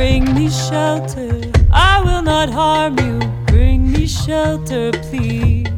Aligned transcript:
Bring 0.00 0.32
me 0.32 0.48
shelter, 0.48 1.42
I 1.70 2.02
will 2.02 2.22
not 2.22 2.48
harm 2.48 2.98
you. 3.00 3.18
Bring 3.44 3.92
me 3.92 4.06
shelter, 4.06 4.92
please. 4.92 5.68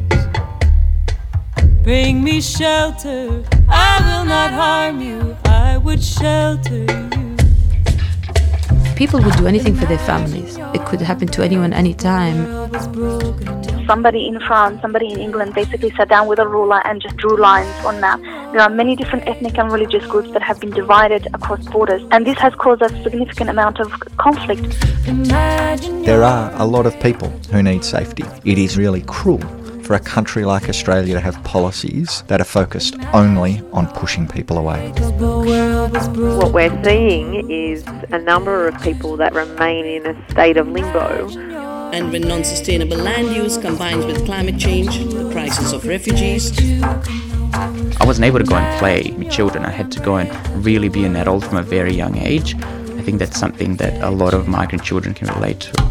Bring 1.83 2.23
me 2.23 2.39
shelter, 2.39 3.43
I 3.67 3.99
will 4.07 4.23
not 4.23 4.51
harm 4.53 5.01
you. 5.01 5.35
I 5.43 5.75
would 5.77 6.01
shelter 6.01 6.85
you. 7.17 7.35
People 8.95 9.19
would 9.23 9.35
do 9.35 9.45
anything 9.45 9.75
for 9.75 9.87
their 9.87 9.99
families. 9.99 10.55
It 10.73 10.85
could 10.85 11.01
happen 11.01 11.27
to 11.27 11.43
anyone, 11.43 11.73
anytime. 11.73 12.71
Somebody 13.87 14.27
in 14.27 14.39
France, 14.39 14.81
somebody 14.81 15.11
in 15.11 15.19
England 15.19 15.53
basically 15.53 15.91
sat 15.91 16.09
down 16.09 16.27
with 16.27 16.39
a 16.39 16.47
ruler 16.47 16.85
and 16.87 17.01
just 17.01 17.17
drew 17.17 17.37
lines 17.37 17.73
on 17.85 17.99
map. 17.99 18.21
There 18.53 18.61
are 18.61 18.69
many 18.69 18.95
different 18.95 19.27
ethnic 19.27 19.57
and 19.57 19.71
religious 19.71 20.05
groups 20.05 20.31
that 20.31 20.41
have 20.41 20.59
been 20.59 20.71
divided 20.71 21.27
across 21.33 21.65
borders, 21.67 22.01
and 22.11 22.25
this 22.25 22.37
has 22.37 22.53
caused 22.55 22.81
a 22.81 22.89
significant 23.03 23.49
amount 23.49 23.79
of 23.79 23.91
conflict. 24.17 24.63
There 26.05 26.23
are 26.23 26.51
a 26.53 26.65
lot 26.65 26.85
of 26.85 26.99
people 27.01 27.29
who 27.51 27.61
need 27.61 27.83
safety. 27.83 28.23
It 28.45 28.57
is 28.57 28.77
really 28.77 29.01
cruel 29.01 29.41
for 29.83 29.95
a 29.95 29.99
country 29.99 30.45
like 30.45 30.69
Australia 30.69 31.15
to 31.15 31.19
have 31.19 31.43
policies 31.43 32.23
that 32.27 32.39
are 32.39 32.45
focused 32.45 32.95
only 33.13 33.61
on 33.73 33.87
pushing 33.87 34.27
people 34.27 34.57
away. 34.57 34.91
What 35.19 36.53
we're 36.53 36.83
seeing 36.83 37.51
is 37.51 37.83
a 38.11 38.19
number 38.19 38.67
of 38.67 38.81
people 38.81 39.17
that 39.17 39.33
remain 39.33 39.85
in 39.85 40.05
a 40.05 40.29
state 40.31 40.55
of 40.57 40.69
limbo. 40.69 41.72
And 41.93 42.11
when 42.11 42.23
non 42.23 42.43
sustainable 42.43 42.97
land 42.97 43.35
use 43.35 43.55
combines 43.55 44.03
with 44.03 44.25
climate 44.25 44.57
change, 44.57 44.97
the 45.13 45.29
crisis 45.31 45.73
of 45.73 45.85
refugees, 45.85 46.51
I 47.53 48.03
wasn't 48.03 48.25
able 48.25 48.39
to 48.39 48.45
go 48.45 48.55
and 48.55 48.79
play 48.79 49.11
with 49.15 49.29
children. 49.29 49.63
I 49.63 49.69
had 49.69 49.91
to 49.91 49.99
go 49.99 50.15
and 50.17 50.65
really 50.65 50.89
be 50.89 51.05
an 51.05 51.15
adult 51.15 51.43
from 51.43 51.57
a 51.57 51.61
very 51.61 51.93
young 51.93 52.17
age. 52.17 52.55
I 52.55 53.03
think 53.03 53.19
that's 53.19 53.39
something 53.39 53.75
that 53.77 54.01
a 54.01 54.09
lot 54.09 54.33
of 54.33 54.47
migrant 54.47 54.83
children 54.83 55.13
can 55.13 55.27
relate 55.27 55.59
to. 55.59 55.82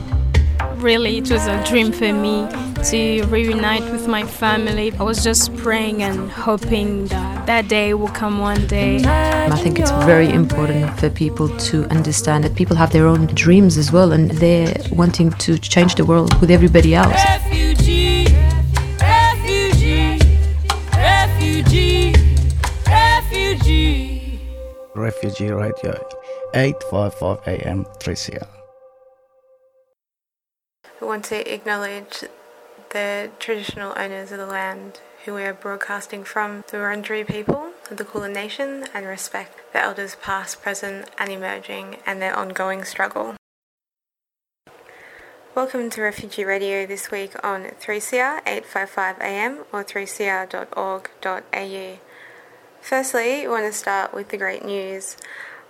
Really, 0.83 1.19
it 1.19 1.31
was 1.31 1.47
a 1.47 1.63
dream 1.65 1.93
for 1.93 2.13
me 2.13 2.49
to 2.91 3.25
reunite 3.27 3.85
with 3.93 4.09
my 4.09 4.25
family. 4.25 4.93
I 4.99 5.05
was 5.05 5.23
just 5.23 5.57
praying 5.57 6.03
and 6.03 6.29
hoping 6.29 7.07
that 7.07 7.47
that 7.47 7.69
day 7.69 7.95
will 7.95 8.09
come 8.09 8.41
one 8.41 8.67
day. 8.67 9.01
I 9.05 9.57
think 9.63 9.79
it's 9.79 9.93
very 10.05 10.29
important 10.29 10.99
for 10.99 11.09
people 11.09 11.49
to 11.71 11.85
understand 11.85 12.43
that 12.43 12.57
people 12.57 12.75
have 12.75 12.91
their 12.93 13.07
own 13.07 13.27
dreams 13.27 13.79
as 13.79 13.93
well 13.93 14.11
and 14.11 14.33
they're 14.33 14.75
wanting 14.91 15.31
to 15.31 15.57
change 15.57 15.95
the 15.95 16.05
world 16.05 16.35
with 16.41 16.51
everybody 16.51 16.97
else. 16.97 17.15
Refugee, 17.15 18.27
refugee, 19.01 20.19
refugee, 20.97 22.13
refugee. 22.89 24.41
Refugee 24.97 25.51
Radio, 25.53 25.95
855 26.55 27.39
AM 27.47 27.85
3CR. 28.01 28.62
We 31.03 31.09
want 31.09 31.25
to 31.27 31.53
acknowledge 31.53 32.25
the 32.91 33.31
traditional 33.41 33.93
owners 33.99 34.31
of 34.31 34.39
the 34.39 34.47
land 34.47 35.01
who 35.25 35.35
we 35.35 35.43
are 35.43 35.53
broadcasting 35.53 36.23
from, 36.23 36.63
the 36.69 36.77
Wurundjeri 36.77 37.27
people 37.27 37.73
of 37.91 37.97
the 37.97 38.05
Kulin 38.05 38.33
Nation, 38.33 38.87
and 38.95 39.05
respect 39.05 39.59
the 39.73 39.83
elders 39.83 40.17
past, 40.23 40.63
present, 40.63 41.11
and 41.19 41.33
emerging, 41.33 41.97
and 42.07 42.23
their 42.23 42.37
ongoing 42.37 42.85
struggle. 42.85 43.35
Welcome 45.57 45.91
to 45.91 46.03
Refugee 46.03 46.45
Radio 46.45 46.87
this 46.87 47.11
week 47.11 47.33
on 47.45 47.73
3CR 47.81 48.39
855 48.47 49.17
AM 49.21 49.65
or 49.73 49.83
3cr.org.au. 49.83 51.99
Firstly, 52.81 53.41
we 53.41 53.49
want 53.49 53.67
to 53.67 53.73
start 53.73 54.15
with 54.15 54.29
the 54.29 54.39
great 54.39 54.65
news 54.65 55.17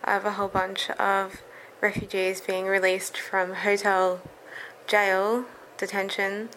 of 0.04 0.26
a 0.26 0.32
whole 0.32 0.48
bunch 0.48 0.90
of 0.90 1.40
refugees 1.80 2.42
being 2.42 2.66
released 2.66 3.16
from 3.16 3.54
hotel 3.54 4.20
jail, 4.86 5.44
detention, 5.76 6.48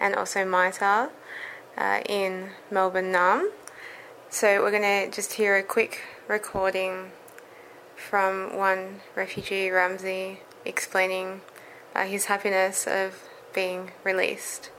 and 0.00 0.14
also 0.14 0.44
MITA 0.44 1.10
uh, 1.76 2.00
in 2.08 2.50
Melbourne 2.70 3.12
Nam. 3.12 3.50
So 4.30 4.62
we're 4.62 4.70
going 4.70 4.82
to 4.82 5.14
just 5.14 5.34
hear 5.34 5.56
a 5.56 5.62
quick 5.62 6.02
recording 6.28 7.12
from 7.96 8.56
one 8.56 9.00
refugee, 9.16 9.70
Ramsey, 9.70 10.40
explaining 10.64 11.40
uh, 11.94 12.04
his 12.04 12.26
happiness 12.26 12.86
of 12.86 13.22
being 13.54 13.92
released. 14.04 14.70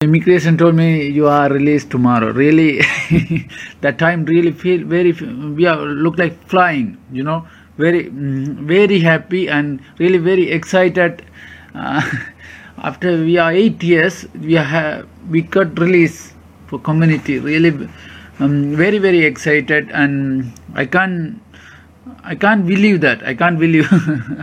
Immigration 0.00 0.58
told 0.58 0.74
me 0.74 1.06
you 1.08 1.28
are 1.28 1.48
released 1.48 1.90
tomorrow. 1.90 2.30
Really, 2.32 2.80
that 3.80 3.98
time 3.98 4.24
really 4.26 4.52
feel 4.52 4.84
very. 4.86 5.12
We 5.12 5.66
are 5.66 5.78
look 5.78 6.18
like 6.18 6.46
flying. 6.46 6.98
You 7.10 7.22
know, 7.22 7.46
very 7.76 8.08
very 8.08 9.00
happy 9.00 9.48
and 9.48 9.80
really 9.98 10.18
very 10.18 10.50
excited 10.50 11.24
uh, 11.74 12.00
after 12.78 13.16
we 13.24 13.36
are 13.36 13.52
eight 13.52 13.82
years 13.82 14.26
we 14.40 14.54
have 14.54 15.08
we 15.30 15.42
got 15.42 15.78
release 15.78 16.32
for 16.66 16.78
community 16.78 17.38
really 17.38 17.88
um, 18.40 18.74
very 18.76 18.98
very 18.98 19.24
excited 19.24 19.90
and 19.90 20.52
i 20.74 20.84
can't 20.84 21.40
i 22.24 22.34
can't 22.34 22.66
believe 22.66 23.00
that 23.00 23.22
i 23.26 23.34
can't 23.34 23.58
believe 23.58 23.88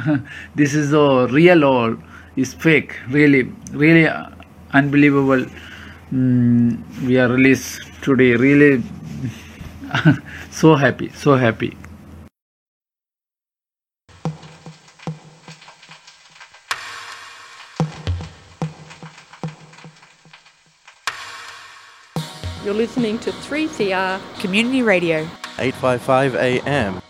this 0.55 0.73
is 0.73 0.93
a 0.93 1.27
real 1.27 1.63
or 1.63 1.97
is 2.35 2.53
fake 2.53 2.95
really 3.09 3.43
really 3.73 4.07
unbelievable. 4.73 5.45
Um, 6.13 6.83
we 7.05 7.17
are 7.19 7.27
released 7.29 7.81
today 8.01 8.35
really 8.35 8.83
so 10.51 10.75
happy 10.75 11.09
so 11.09 11.35
happy 11.35 11.77
listening 22.91 23.17
to 23.17 23.31
3CR 23.31 24.19
Community 24.41 24.81
Radio. 24.83 25.19
855 25.59 26.35
AM. 26.35 27.01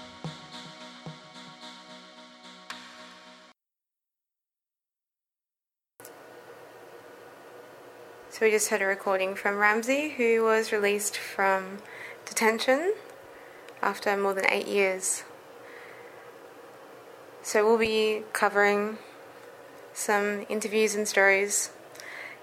So 8.30 8.42
we 8.42 8.52
just 8.52 8.70
heard 8.70 8.84
a 8.84 8.86
recording 8.86 9.34
from 9.34 9.58
Ramsey, 9.58 10.10
who 10.12 10.44
was 10.44 10.72
released 10.72 11.18
from 11.18 11.80
detention 12.26 12.94
after 13.82 14.16
more 14.16 14.36
than 14.36 14.46
eight 14.52 14.68
years. 14.68 15.24
So 17.42 17.66
we'll 17.66 17.80
be 17.80 18.22
covering 18.34 19.00
some 19.94 20.46
interviews 20.48 20.94
and 20.94 21.08
stories 21.08 21.72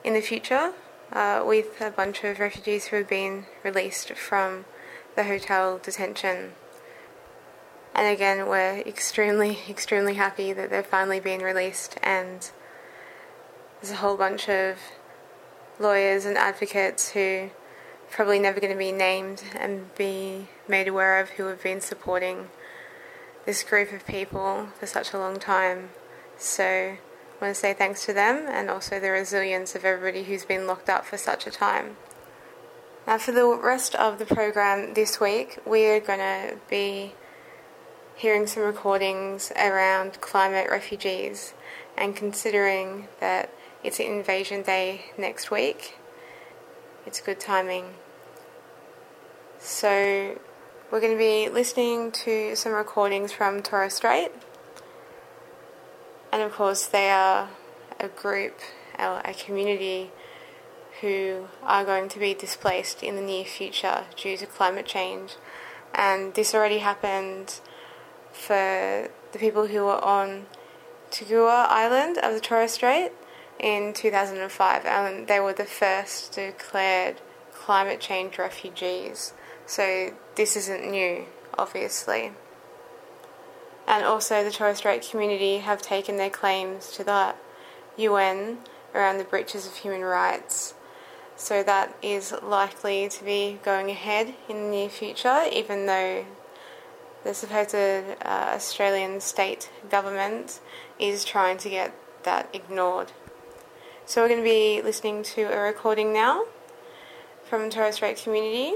in 0.03 0.15
the 0.15 0.21
future 0.21 0.73
uh, 1.13 1.43
with 1.47 1.81
a 1.81 1.91
bunch 1.91 2.25
of 2.25 2.39
refugees 2.39 2.87
who 2.87 2.97
have 2.97 3.09
been 3.09 3.47
released 3.65 4.13
from 4.13 4.65
the 5.17 5.25
hotel 5.25 5.79
detention. 5.79 6.53
And 7.95 8.07
again, 8.07 8.47
we're 8.47 8.79
extremely, 8.87 9.59
extremely 9.69 10.15
happy 10.15 10.53
that 10.53 10.71
they've 10.71 10.87
finally 10.87 11.21
been 11.21 11.41
released, 11.41 11.97
and 12.03 12.51
there's 13.81 13.93
a 13.93 13.97
whole 13.97 14.17
bunch 14.17 14.49
of 14.49 14.79
lawyers 15.81 16.25
and 16.25 16.37
advocates 16.37 17.11
who 17.11 17.51
probably 18.11 18.39
never 18.39 18.61
going 18.61 18.73
to 18.73 18.79
be 18.79 18.93
named 18.93 19.43
and 19.55 19.95
be 19.95 20.49
made 20.67 20.89
aware 20.89 21.21
of 21.21 21.31
who 21.31 21.47
have 21.47 21.63
been 21.63 21.81
supporting 21.81 22.49
this 23.47 23.63
group 23.63 23.93
of 23.93 24.07
people 24.07 24.69
for 24.79 24.87
such 24.87 25.13
a 25.13 25.19
long 25.19 25.39
time. 25.39 25.91
So 26.37 26.97
I 27.41 27.45
want 27.45 27.55
to 27.55 27.61
say 27.61 27.73
thanks 27.73 28.05
to 28.07 28.13
them 28.13 28.47
and 28.49 28.69
also 28.69 28.99
the 28.99 29.11
resilience 29.11 29.77
of 29.77 29.85
everybody 29.85 30.25
who's 30.25 30.45
been 30.45 30.67
locked 30.67 30.89
up 30.89 31.05
for 31.05 31.17
such 31.17 31.47
a 31.47 31.51
time. 31.53 31.97
Now, 33.07 33.19
for 33.19 33.31
the 33.31 33.47
rest 33.47 33.95
of 33.95 34.19
the 34.19 34.27
program 34.27 34.95
this 34.95 35.21
week, 35.21 35.61
we 35.65 35.87
are 35.87 36.01
going 36.01 36.19
to 36.19 36.57
be 36.69 37.15
hearing 38.17 38.49
some 38.49 38.65
recordings 38.65 39.53
around 39.53 40.21
climate 40.21 40.69
refugees 40.69 41.55
and 41.97 42.17
considering 42.17 43.07
that 43.21 43.51
it's 43.85 44.01
Invasion 44.01 44.63
Day 44.63 45.07
next 45.17 45.53
week, 45.53 45.97
it's 47.07 47.21
good 47.21 47.39
timing. 47.39 47.95
So, 49.61 50.39
we're 50.91 51.01
going 51.01 51.13
to 51.13 51.19
be 51.19 51.49
listening 51.49 52.11
to 52.13 52.57
some 52.57 52.73
recordings 52.73 53.31
from 53.31 53.63
Torres 53.63 53.95
Strait, 53.95 54.33
and 56.39 56.47
of 56.47 56.53
course, 56.53 56.87
they 56.87 57.11
are 57.11 57.49
a 57.99 58.09
group, 58.09 58.61
a 58.97 59.35
community 59.35 60.13
who 61.01 61.49
are 61.63 61.85
going 61.85 62.09
to 62.09 62.19
be 62.19 62.33
displaced 62.35 63.03
in 63.03 63.17
the 63.17 63.23
near 63.23 63.45
future 63.45 64.05
due 64.17 64.37
to 64.37 64.47
climate 64.47 64.87
change. 64.87 65.35
And 65.95 66.35
this 66.35 66.55
already 66.55 66.79
happened 66.79 67.61
for 68.33 69.09
the 69.33 69.39
people 69.39 69.67
who 69.67 69.85
were 69.85 70.05
on 70.05 70.47
Tugua 71.11 71.67
Island 71.69 72.19
of 72.19 72.35
the 72.35 72.41
Torres 72.41 72.73
Strait 72.73 73.13
in 73.59 73.93
2005, 73.93 74.85
and 74.85 75.27
they 75.27 75.41
were 75.41 75.53
the 75.53 75.65
first 75.65 76.33
declared 76.33 77.21
climate 77.53 78.01
change 78.01 78.39
refugees. 78.39 79.33
So 79.67 80.11
this 80.37 80.57
isn't 80.57 80.89
new, 80.89 81.25
obviously. 81.57 82.33
And 83.89 84.05
also 84.05 84.45
the 84.45 84.51
Torres 84.51 84.77
Strait 84.79 85.09
community 85.11 85.59
have 85.59 85.81
taken 85.81 86.19
their 86.19 86.29
claims 86.29 86.93
to 86.93 87.03
the 87.03 87.35
UN 87.97 88.59
around 88.95 89.17
the 89.17 89.25
breaches 89.25 89.67
of 89.67 89.77
human 89.77 90.03
rights. 90.03 90.75
So 91.37 91.63
that 91.63 91.97
is 92.03 92.35
likely 92.43 93.09
to 93.09 93.25
be 93.25 93.59
going 93.65 93.91
ahead 93.91 94.35
in 94.47 94.57
the 94.57 94.71
near 94.71 94.89
future, 94.91 95.45
even 95.51 95.87
though 95.87 96.27
the 97.25 97.33
supposed 97.33 97.75
uh, 97.75 98.15
Australian 98.27 99.21
state 99.23 99.71
government 99.89 100.61
is 100.99 101.25
trying 101.25 101.57
to 101.59 101.71
get 101.71 101.95
that 102.25 102.51
ignored. 102.53 103.13
So 104.05 104.21
we're 104.23 104.29
going 104.29 104.41
to 104.41 104.45
be 104.45 104.83
listening 104.83 105.23
to 105.35 105.45
a 105.45 105.61
recording 105.61 106.13
now 106.13 106.45
from 107.45 107.71
Torres 107.71 107.95
Strait 107.95 108.19
community, 108.19 108.75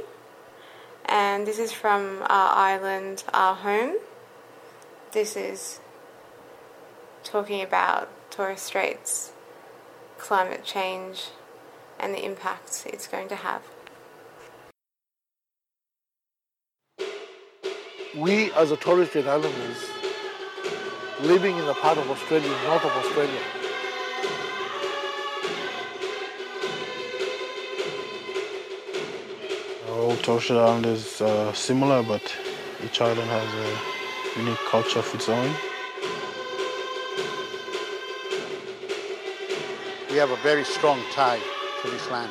and 1.04 1.46
this 1.46 1.58
is 1.58 1.70
from 1.70 2.22
our 2.30 2.56
island, 2.56 3.24
our 3.34 3.54
home. 3.54 3.96
This 5.12 5.36
is 5.36 5.78
talking 7.22 7.60
about 7.60 8.08
Torres 8.30 8.62
Straits, 8.62 9.32
climate 10.16 10.64
change, 10.64 11.26
and 12.00 12.14
the 12.14 12.24
impact 12.24 12.86
it's 12.86 13.06
going 13.06 13.28
to 13.28 13.36
have. 13.36 13.60
We, 18.16 18.52
as 18.52 18.70
a 18.70 18.76
Torres 18.78 19.10
Strait 19.10 19.26
Islanders, 19.26 19.84
living 21.20 21.58
in 21.58 21.66
the 21.66 21.74
part 21.74 21.98
of 21.98 22.10
Australia, 22.10 22.48
north 22.64 22.82
of 22.82 22.92
Australia, 22.92 23.40
all 29.90 30.16
Torres 30.16 30.44
Strait 30.44 30.56
Islanders 30.56 31.20
are 31.20 31.54
similar, 31.54 32.02
but 32.02 32.34
each 32.82 32.98
island 33.02 33.28
has 33.28 33.54
a 33.54 33.91
unique 34.36 34.58
culture 34.70 35.00
of 35.00 35.14
its 35.14 35.28
own. 35.28 35.54
We 40.10 40.16
have 40.16 40.30
a 40.30 40.36
very 40.36 40.64
strong 40.64 41.00
tie 41.12 41.40
to 41.82 41.90
this 41.90 42.10
land. 42.10 42.30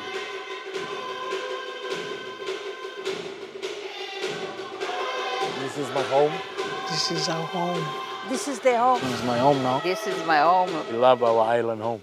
This 5.60 5.78
is 5.78 5.94
my 5.94 6.02
home. 6.02 6.32
This 6.88 7.10
is 7.10 7.28
our 7.28 7.46
home. 7.46 7.84
This 8.28 8.48
is 8.48 8.58
their 8.60 8.78
home. 8.78 9.00
This 9.00 9.20
is 9.20 9.24
my 9.24 9.38
home 9.38 9.62
now. 9.62 9.80
This 9.80 10.06
is 10.06 10.26
my 10.26 10.38
home. 10.38 10.70
We 10.90 10.96
love 10.96 11.22
our 11.22 11.40
island 11.40 11.82
home. 11.82 12.00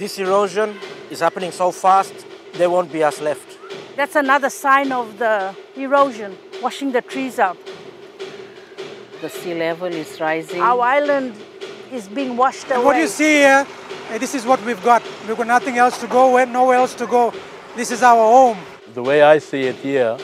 This 0.00 0.18
erosion 0.18 0.78
is 1.10 1.20
happening 1.20 1.52
so 1.52 1.70
fast, 1.70 2.14
there 2.54 2.70
won't 2.70 2.90
be 2.90 3.04
us 3.04 3.20
left. 3.20 3.58
That's 3.96 4.16
another 4.16 4.48
sign 4.48 4.92
of 4.92 5.18
the 5.18 5.54
erosion, 5.76 6.38
washing 6.62 6.90
the 6.90 7.02
trees 7.02 7.38
out. 7.38 7.58
The 9.20 9.28
sea 9.28 9.52
level 9.52 9.88
is 9.88 10.18
rising. 10.18 10.62
Our 10.62 10.80
island 10.80 11.34
is 11.92 12.08
being 12.08 12.34
washed 12.34 12.70
away. 12.70 12.82
What 12.82 12.96
you 12.96 13.08
see 13.08 13.40
here, 13.44 13.66
eh, 14.10 14.16
this 14.16 14.34
is 14.34 14.46
what 14.46 14.64
we've 14.64 14.82
got. 14.82 15.02
We've 15.28 15.36
got 15.36 15.46
nothing 15.46 15.76
else 15.76 15.98
to 16.00 16.06
go, 16.06 16.30
where- 16.30 16.46
nowhere 16.46 16.78
else 16.78 16.94
to 16.94 17.06
go. 17.06 17.34
This 17.76 17.90
is 17.90 18.02
our 18.02 18.24
home. 18.36 18.56
The 18.94 19.02
way 19.02 19.20
I 19.20 19.36
see 19.36 19.64
it 19.64 19.76
here, 19.82 20.16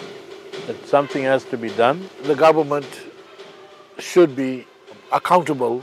that 0.69 0.89
something 0.89 1.25
has 1.25 1.45
to 1.51 1.59
be 1.59 1.69
done. 1.69 2.09
The 2.23 2.35
government 2.35 2.89
should 3.99 4.35
be 4.35 4.67
accountable 5.13 5.83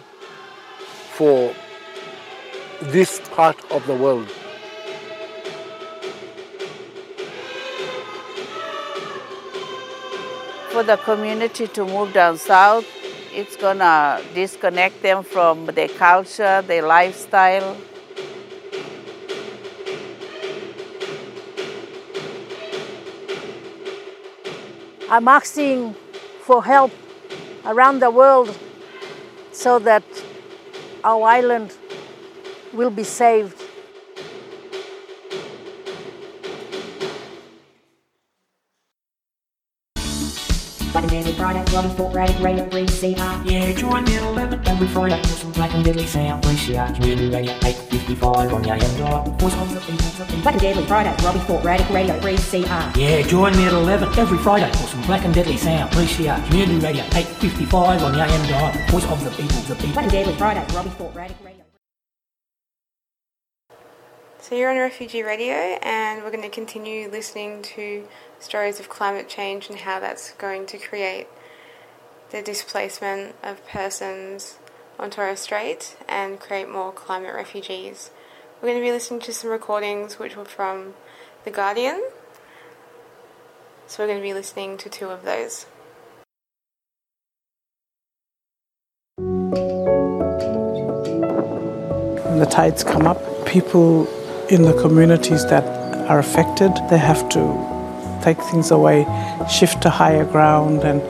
for 1.16 1.54
this 2.92 3.22
part 3.32 3.58
of 3.72 3.86
the 3.88 3.96
world. 3.96 4.30
For 10.72 10.84
the 10.84 10.98
community 10.98 11.68
to 11.68 11.86
move 11.86 12.14
down 12.14 12.38
south, 12.38 12.86
it's 13.32 13.56
gonna 13.56 14.22
disconnect 14.36 15.02
them 15.02 15.24
from 15.24 15.66
their 15.68 15.88
culture, 15.88 16.62
their 16.64 16.86
lifestyle. 16.86 17.78
I'm 25.10 25.28
asking 25.28 25.96
for 26.42 26.64
help 26.64 26.92
around 27.66 28.00
the 28.00 28.10
world 28.10 28.58
so 29.52 29.80
that 29.80 30.04
our 31.04 31.24
island 31.28 31.72
will 32.74 32.90
be 32.90 33.04
saved. 33.04 33.62
Black 40.94 41.06
and 41.06 41.12
Deadly 41.12 41.34
Friday, 41.34 41.74
Robbie 41.74 41.90
Sport 41.90 42.14
Radio, 42.14 42.44
Radio 42.44 42.70
3CR. 42.70 43.50
Yeah, 43.50 43.72
join 43.74 44.06
me 44.06 44.16
at 44.16 44.22
11 44.22 44.68
every 44.68 44.88
Friday 44.88 45.20
for 45.24 45.28
some 45.28 45.52
Black 45.54 45.74
and 45.74 45.84
Deadly 45.84 46.06
Sound. 46.06 46.44
3CR 46.44 46.94
Community 46.94 47.30
Radio 47.32 47.54
855 47.66 48.54
on 48.54 48.64
your 48.64 48.76
AM. 48.76 49.38
Voice 49.40 49.56
of 49.56 49.74
the 49.74 49.80
people, 49.80 49.96
the 49.96 50.26
people. 50.26 50.42
Black 50.44 50.54
and 50.54 50.62
Deadly 50.62 50.86
Friday, 50.86 51.16
Robbie 51.26 51.40
Sport 51.40 51.64
Radio, 51.64 51.92
Radio 51.92 52.20
3CR. 52.20 52.96
Yeah, 52.96 53.22
join 53.24 53.58
me 53.58 53.66
at 53.66 53.74
11 53.74 54.20
every 54.20 54.38
Friday 54.38 54.72
for 54.72 54.88
some 54.88 55.02
Black 55.08 55.26
and 55.26 55.34
Deadly 55.34 55.58
Sound. 55.58 55.92
3CR 55.94 56.46
Community 56.48 56.80
Radio 56.86 57.04
855 57.06 58.04
on 58.04 58.14
your 58.14 58.26
AM 58.26 58.48
dial. 58.48 58.88
Voice 58.90 59.06
of 59.06 59.24
the 59.24 59.32
people, 59.32 59.62
the 59.62 59.74
people. 59.74 59.94
Black 59.94 60.04
and 60.04 60.12
Deadly 60.12 60.36
Friday, 60.36 60.64
Robbie 60.76 60.92
Sport 60.92 61.16
Radio, 61.16 61.38
Radio. 61.44 61.66
So 64.54 64.60
you're 64.60 64.70
on 64.70 64.78
Refugee 64.78 65.24
Radio, 65.24 65.56
and 65.82 66.22
we're 66.22 66.30
going 66.30 66.44
to 66.44 66.48
continue 66.48 67.10
listening 67.10 67.64
to 67.64 68.08
stories 68.38 68.80
of 68.80 68.88
climate 68.88 69.28
change 69.28 69.68
and 69.68 69.80
how 69.80 70.00
that's 70.00 70.34
going 70.34 70.68
to 70.68 70.78
create 70.78 71.26
the 72.30 72.44
displacement 72.44 73.34
of 73.42 73.68
persons 73.68 74.60
on 75.00 75.10
Torres 75.10 75.40
Strait 75.40 75.98
and 76.08 76.40
create 76.40 76.70
more 76.70 76.92
climate 76.92 77.34
refugees. 77.34 78.12
We're 78.62 78.70
going 78.70 78.80
to 78.80 78.86
be 78.86 78.92
listening 78.92 79.22
to 79.22 79.34
some 79.34 79.50
recordings 79.50 80.20
which 80.20 80.36
were 80.36 80.46
from 80.46 80.94
The 81.46 81.50
Guardian. 81.50 82.08
So 83.88 84.04
we're 84.04 84.08
going 84.08 84.20
to 84.20 84.24
be 84.24 84.36
listening 84.36 84.78
to 84.78 84.88
two 84.88 85.08
of 85.08 85.24
those. 85.24 85.66
The 92.38 92.48
tides 92.52 92.84
come 92.84 93.08
up, 93.08 93.48
people 93.48 94.08
in 94.50 94.64
the 94.64 94.74
communities 94.82 95.46
that 95.48 95.64
are 96.10 96.20
affected, 96.20 96.72
they 96.90 96.98
have 96.98 97.28
to 97.30 98.20
take 98.22 98.38
things 98.38 98.72
away, 98.72 99.06
shift 99.50 99.82
to 99.84 99.90
higher 99.90 100.26
ground, 100.26 100.84
and 100.84 101.02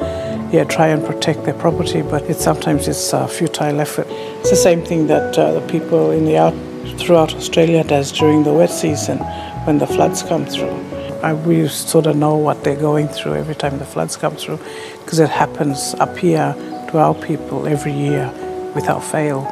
yeah, 0.53 0.63
try 0.63 0.87
and 0.87 1.03
protect 1.03 1.43
their 1.45 1.53
property. 1.55 2.01
But 2.01 2.23
it 2.29 2.37
sometimes 2.37 2.87
it's 2.87 3.13
a 3.13 3.27
futile 3.27 3.79
effort. 3.79 4.07
It's 4.09 4.49
the 4.49 4.55
same 4.55 4.83
thing 4.83 5.07
that 5.07 5.37
uh, 5.37 5.59
the 5.59 5.67
people 5.67 6.11
in 6.11 6.25
the 6.25 6.37
out 6.37 6.53
throughout 6.99 7.33
Australia 7.33 7.83
does 7.83 8.11
during 8.11 8.43
the 8.43 8.53
wet 8.53 8.69
season 8.69 9.17
when 9.65 9.79
the 9.79 9.87
floods 9.87 10.21
come 10.21 10.45
through. 10.45 10.75
I, 11.23 11.33
we 11.33 11.67
sort 11.69 12.05
of 12.05 12.17
know 12.17 12.35
what 12.35 12.63
they're 12.63 12.75
going 12.75 13.07
through 13.07 13.35
every 13.35 13.55
time 13.55 13.79
the 13.79 13.85
floods 13.85 14.17
come 14.17 14.35
through 14.35 14.59
because 15.03 15.19
it 15.19 15.29
happens 15.29 15.95
up 15.95 16.17
here 16.17 16.53
to 16.89 16.97
our 16.99 17.15
people 17.15 17.65
every 17.65 17.93
year 17.93 18.31
without 18.75 19.03
fail. 19.03 19.47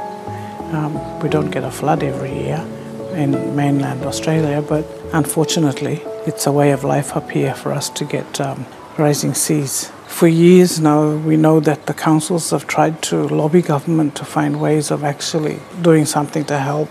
Um, 0.73 1.19
we 1.19 1.29
don't 1.29 1.49
get 1.49 1.63
a 1.63 1.71
flood 1.71 2.03
every 2.03 2.33
year 2.33 2.65
in 3.13 3.55
mainland 3.55 4.03
Australia, 4.03 4.61
but 4.61 4.85
unfortunately, 5.13 6.01
it's 6.25 6.47
a 6.47 6.51
way 6.51 6.71
of 6.71 6.83
life 6.83 7.15
up 7.15 7.29
here 7.31 7.53
for 7.53 7.71
us 7.71 7.89
to 7.89 8.05
get 8.05 8.39
um, 8.39 8.65
rising 8.97 9.33
seas. 9.33 9.91
For 10.07 10.27
years 10.27 10.79
now, 10.79 11.15
we 11.15 11.37
know 11.37 11.59
that 11.61 11.85
the 11.85 11.93
councils 11.93 12.51
have 12.51 12.67
tried 12.67 13.01
to 13.03 13.27
lobby 13.27 13.61
government 13.61 14.15
to 14.15 14.25
find 14.25 14.61
ways 14.61 14.91
of 14.91 15.03
actually 15.03 15.59
doing 15.81 16.05
something 16.05 16.45
to 16.45 16.57
help. 16.59 16.89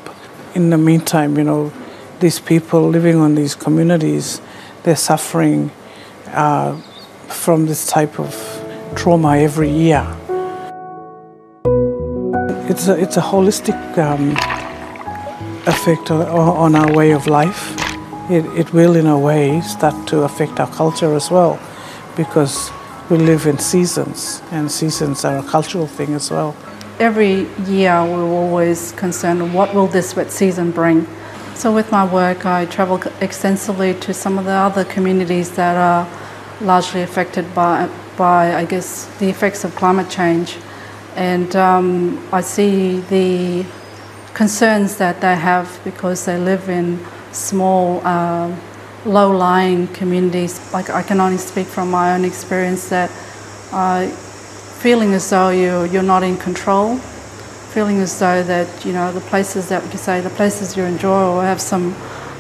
In 0.55 0.71
the 0.71 0.79
meantime, 0.79 1.37
you 1.37 1.45
know, 1.45 1.73
these 2.21 2.41
people 2.41 2.89
living 2.89 3.17
on 3.17 3.35
these 3.35 3.55
communities, 3.55 4.41
they're 4.83 4.97
suffering 4.97 5.71
uh, 6.29 6.77
from 7.29 7.67
this 7.67 7.87
type 7.87 8.19
of 8.19 8.35
trauma 8.97 9.39
every 9.39 9.71
year. 9.71 10.05
It's 12.69 12.89
a, 12.89 12.99
it's 12.99 13.17
a 13.17 13.21
holistic 13.21 13.99
um, 13.99 14.35
effect 15.67 16.11
on, 16.11 16.23
on 16.23 16.75
our 16.75 16.93
way 16.93 17.13
of 17.13 17.27
life. 17.27 17.75
It, 18.31 18.45
it 18.57 18.73
will, 18.73 18.97
in 18.97 19.07
a 19.07 19.19
way, 19.19 19.61
start 19.61 20.07
to 20.09 20.23
affect 20.23 20.61
our 20.61 20.71
culture 20.71 21.15
as 21.15 21.31
well, 21.31 21.59
because 22.17 22.71
we 23.11 23.19
live 23.19 23.47
in 23.47 23.59
seasons, 23.59 24.41
and 24.53 24.71
seasons 24.71 25.25
are 25.25 25.39
a 25.39 25.43
cultural 25.43 25.87
thing 25.87 26.15
as 26.15 26.31
well. 26.31 26.55
Every 26.99 27.49
year, 27.67 28.05
we're 28.05 28.25
always 28.25 28.93
concerned 28.93 29.53
what 29.53 29.75
will 29.75 29.89
this 29.89 30.15
wet 30.15 30.31
season 30.31 30.71
bring. 30.71 31.07
So, 31.55 31.75
with 31.75 31.91
my 31.91 32.05
work, 32.11 32.47
I 32.47 32.67
travel 32.67 33.03
extensively 33.21 33.95
to 33.95 34.15
some 34.15 34.39
of 34.39 34.45
the 34.45 34.53
other 34.53 34.85
communities 34.85 35.51
that 35.57 35.77
are 35.77 36.09
largely 36.61 37.03
affected 37.03 37.53
by, 37.55 37.89
by 38.17 38.55
I 38.55 38.65
guess, 38.65 39.07
the 39.19 39.29
effects 39.29 39.65
of 39.65 39.75
climate 39.75 40.09
change. 40.09 40.57
And 41.17 41.55
um, 41.57 42.25
I 42.33 42.43
see 42.43 43.01
the 43.01 43.67
concerns 44.35 44.97
that 44.97 45.21
they 45.21 45.37
have 45.37 45.81
because 45.85 46.25
they 46.25 46.39
live 46.39 46.69
in 46.69 46.99
small, 47.33 48.01
uh, 48.05 48.55
low-lying 49.05 49.89
communities. 49.89 50.61
Like 50.73 50.91
I 50.91 51.03
can 51.03 51.21
only 51.21 51.39
speak 51.39 51.67
from 51.67 51.91
my 51.91 52.15
own 52.15 52.25
experience 52.25 52.89
that 52.91 53.11
uh, 53.73 54.07
feeling 54.81 55.15
as 55.15 55.29
though 55.31 55.51
you 55.51 55.85
you're 55.85 56.03
not 56.03 56.23
in 56.23 56.37
control, 56.37 56.97
feeling 57.75 57.99
as 58.01 58.19
though 58.19 58.43
that 58.43 58.85
you 58.85 58.93
know 58.93 59.13
the 59.13 59.21
places 59.21 59.69
that 59.69 59.83
you 59.93 59.99
say 59.99 60.21
the 60.21 60.31
places 60.31 60.77
you 60.77 60.85
enjoy 60.85 61.23
or 61.29 61.43
have 61.43 61.61
some 61.61 61.95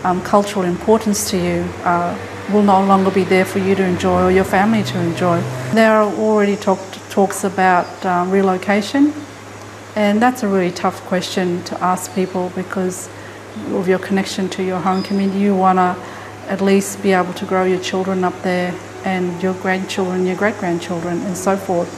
um, 0.04 0.22
cultural 0.22 0.64
importance 0.64 1.30
to 1.30 1.36
you 1.36 1.64
uh, 1.84 2.16
will 2.52 2.62
no 2.62 2.82
longer 2.84 3.10
be 3.10 3.24
there 3.24 3.44
for 3.44 3.58
you 3.58 3.74
to 3.74 3.84
enjoy 3.84 4.24
or 4.24 4.30
your 4.30 4.44
family 4.44 4.82
to 4.82 4.98
enjoy. 4.98 5.40
There 5.72 5.92
are 5.92 6.10
already 6.12 6.56
talked, 6.56 7.10
talks 7.10 7.44
about 7.44 7.86
uh, 8.04 8.24
relocation, 8.28 9.12
and 9.96 10.22
that's 10.22 10.42
a 10.42 10.48
really 10.48 10.70
tough 10.70 11.00
question 11.06 11.62
to 11.64 11.82
ask 11.82 12.14
people 12.14 12.52
because 12.54 13.08
of 13.72 13.88
your 13.88 13.98
connection 13.98 14.48
to 14.50 14.62
your 14.62 14.78
home 14.78 15.02
community. 15.02 15.40
You 15.40 15.56
want 15.56 15.78
to 15.78 15.96
at 16.48 16.60
least 16.60 17.02
be 17.02 17.12
able 17.12 17.32
to 17.34 17.44
grow 17.44 17.64
your 17.64 17.80
children 17.80 18.24
up 18.24 18.40
there 18.42 18.74
and 19.04 19.42
your 19.42 19.54
grandchildren, 19.54 20.26
your 20.26 20.36
great 20.36 20.56
grandchildren, 20.58 21.20
and 21.22 21.36
so 21.36 21.56
forth. 21.56 21.88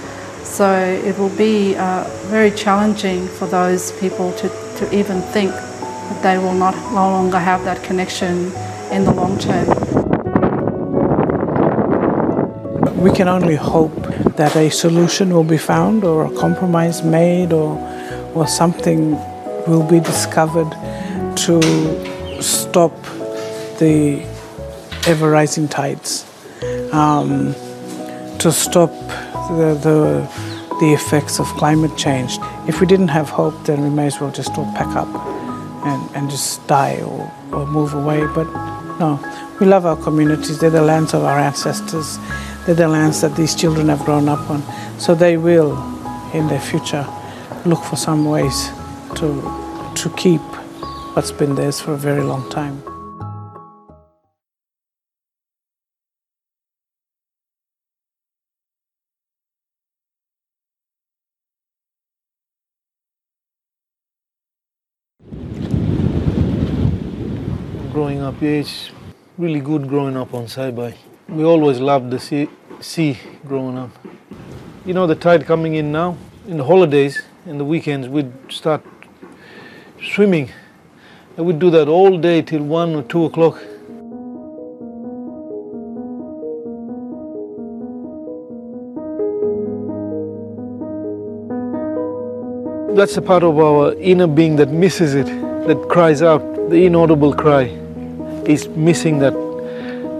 So 0.44 0.78
it 0.78 1.18
will 1.18 1.34
be 1.36 1.76
uh, 1.76 2.04
very 2.26 2.50
challenging 2.50 3.26
for 3.28 3.46
those 3.46 3.92
people 4.00 4.32
to, 4.34 4.48
to 4.48 4.94
even 4.94 5.20
think 5.20 5.50
that 5.52 6.22
they 6.22 6.38
will 6.38 6.54
not 6.54 6.74
no 6.92 7.10
longer 7.10 7.38
have 7.38 7.64
that 7.64 7.82
connection 7.82 8.52
in 8.90 9.04
the 9.04 9.12
long 9.12 9.38
term. 9.38 10.01
We 13.02 13.10
can 13.10 13.26
only 13.26 13.56
hope 13.56 13.96
that 14.36 14.54
a 14.54 14.70
solution 14.70 15.34
will 15.34 15.42
be 15.42 15.58
found 15.58 16.04
or 16.04 16.24
a 16.24 16.30
compromise 16.36 17.02
made 17.02 17.52
or, 17.52 17.76
or 18.32 18.46
something 18.46 19.16
will 19.66 19.82
be 19.82 19.98
discovered 19.98 20.70
to 21.38 22.40
stop 22.40 22.92
the 23.80 24.24
ever 25.08 25.28
rising 25.30 25.66
tides, 25.66 26.24
um, 26.92 27.54
to 28.38 28.52
stop 28.52 28.90
the, 29.58 29.76
the, 29.82 30.76
the 30.78 30.92
effects 30.92 31.40
of 31.40 31.46
climate 31.58 31.96
change. 31.96 32.38
If 32.68 32.80
we 32.80 32.86
didn't 32.86 33.08
have 33.08 33.28
hope, 33.28 33.64
then 33.64 33.82
we 33.82 33.90
may 33.90 34.06
as 34.06 34.20
well 34.20 34.30
just 34.30 34.56
all 34.56 34.72
pack 34.76 34.94
up 34.94 35.08
and, 35.84 36.16
and 36.16 36.30
just 36.30 36.64
die 36.68 37.02
or, 37.02 37.32
or 37.52 37.66
move 37.66 37.94
away. 37.94 38.24
But 38.32 38.44
no, 39.00 39.18
we 39.58 39.66
love 39.66 39.86
our 39.86 39.96
communities. 39.96 40.60
They're 40.60 40.70
the 40.70 40.82
lands 40.82 41.14
of 41.14 41.24
our 41.24 41.38
ancestors. 41.40 42.20
The 42.66 42.88
lands 42.88 43.20
that 43.22 43.34
these 43.36 43.54
children 43.54 43.88
have 43.88 44.04
grown 44.04 44.28
up 44.28 44.48
on. 44.48 44.62
So 44.98 45.14
they 45.14 45.36
will, 45.36 45.72
in 46.32 46.46
their 46.48 46.60
future, 46.60 47.06
look 47.66 47.82
for 47.82 47.96
some 47.96 48.24
ways 48.24 48.70
to, 49.16 49.92
to 49.96 50.14
keep 50.16 50.40
what's 51.14 51.32
been 51.32 51.54
theirs 51.54 51.80
for 51.80 51.92
a 51.92 51.98
very 51.98 52.22
long 52.22 52.48
time. 52.50 52.82
growing 67.92 68.22
up, 68.22 68.40
yeah, 68.40 68.62
it's 68.62 68.90
really 69.36 69.60
good 69.60 69.86
growing 69.86 70.16
up 70.16 70.32
on 70.34 70.46
Saibai. 70.46 70.96
We 71.32 71.44
always 71.44 71.80
loved 71.80 72.10
the 72.10 72.18
sea, 72.18 72.50
sea 72.80 73.18
growing 73.46 73.78
up. 73.78 73.90
You 74.84 74.92
know, 74.92 75.06
the 75.06 75.14
tide 75.14 75.46
coming 75.46 75.76
in 75.76 75.90
now, 75.90 76.18
in 76.46 76.58
the 76.58 76.64
holidays, 76.64 77.22
in 77.46 77.56
the 77.56 77.64
weekends, 77.64 78.06
we'd 78.06 78.30
start 78.50 78.84
swimming. 80.14 80.50
And 81.38 81.46
we'd 81.46 81.58
do 81.58 81.70
that 81.70 81.88
all 81.88 82.18
day 82.18 82.42
till 82.42 82.62
one 82.62 82.94
or 82.94 83.02
two 83.04 83.24
o'clock. 83.24 83.54
That's 92.94 93.16
a 93.16 93.22
part 93.22 93.42
of 93.42 93.58
our 93.58 93.94
inner 93.94 94.26
being 94.26 94.56
that 94.56 94.68
misses 94.68 95.14
it, 95.14 95.28
that 95.66 95.88
cries 95.88 96.20
out, 96.20 96.42
the 96.68 96.84
inaudible 96.84 97.32
cry 97.32 97.62
is 98.44 98.68
missing 98.68 99.18
that 99.20 99.32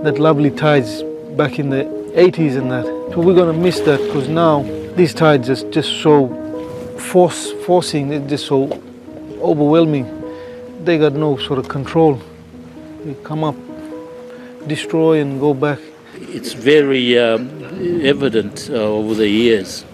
that 0.03 0.19
lovely 0.19 0.51
tides 0.51 1.03
back 1.37 1.59
in 1.59 1.71
the 1.71 1.85
80s 2.15 2.57
and 2.57 2.71
that. 2.71 2.85
So 3.13 3.21
we're 3.21 3.35
gonna 3.35 3.53
miss 3.53 3.81
that 3.81 4.01
because 4.01 4.29
now 4.29 4.63
these 4.97 5.15
tides 5.15 5.49
are 5.49 5.71
just 5.71 6.03
so 6.03 6.29
force 6.99 7.53
forcing, 7.65 8.09
they're 8.09 8.27
just 8.27 8.47
so 8.47 8.83
overwhelming. 9.41 10.07
They 10.85 10.99
got 10.99 11.13
no 11.13 11.37
sort 11.37 11.59
of 11.59 11.69
control. 11.69 12.21
They 13.05 13.15
come 13.23 13.45
up, 13.45 13.57
destroy 14.67 15.21
and 15.21 15.41
go 15.41 15.55
back. 15.55 15.79
It's 16.15 16.53
very 16.53 17.19
um, 17.19 17.49
evident 18.05 18.69
uh, 18.71 18.75
over 18.75 19.15
the 19.15 19.29
years. 19.29 19.85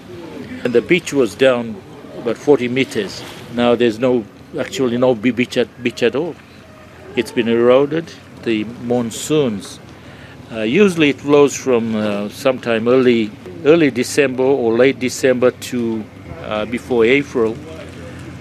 And 0.64 0.72
the 0.72 0.82
beach 0.82 1.12
was 1.12 1.34
down 1.34 1.80
about 2.18 2.36
40 2.36 2.68
meters. 2.68 3.22
Now 3.54 3.74
there's 3.74 3.98
no 3.98 4.24
actually 4.58 4.96
no 4.96 5.14
beach 5.14 5.56
at, 5.56 5.68
beach 5.82 6.02
at 6.02 6.16
all. 6.16 6.34
It's 7.16 7.32
been 7.32 7.48
eroded. 7.48 8.12
The 8.42 8.64
monsoons, 8.64 9.80
uh, 10.50 10.60
usually 10.60 11.10
it 11.10 11.20
flows 11.20 11.54
from 11.54 11.94
uh, 11.94 12.28
sometime 12.30 12.88
early, 12.88 13.30
early 13.64 13.90
December 13.90 14.42
or 14.42 14.72
late 14.74 14.98
December 14.98 15.50
to 15.50 16.04
uh, 16.42 16.64
before 16.66 17.04
April. 17.04 17.56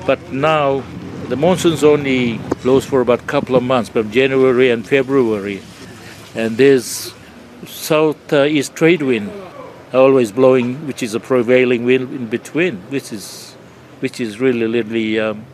But 0.06 0.32
now 0.32 0.84
the 1.28 1.36
monsoons 1.36 1.84
only 1.84 2.38
flows 2.62 2.86
for 2.86 3.02
about 3.02 3.20
a 3.20 3.26
couple 3.26 3.56
of 3.56 3.64
months, 3.64 3.90
from 3.90 4.10
January 4.12 4.72
and 4.72 4.88
February. 4.88 5.62
And 6.36 6.56
there's 6.56 7.14
southeast 7.66 8.76
trade 8.76 9.02
wind 9.02 9.32
always 9.94 10.32
blowing, 10.32 10.88
which 10.88 11.04
is 11.04 11.14
a 11.14 11.20
prevailing 11.20 11.84
wind 11.84 12.14
in 12.14 12.28
between, 12.28 12.78
which 12.90 13.12
is, 13.12 13.54
which 14.00 14.20
is 14.20 14.40
really, 14.40 14.66
really, 14.66 15.20
um, 15.20 15.46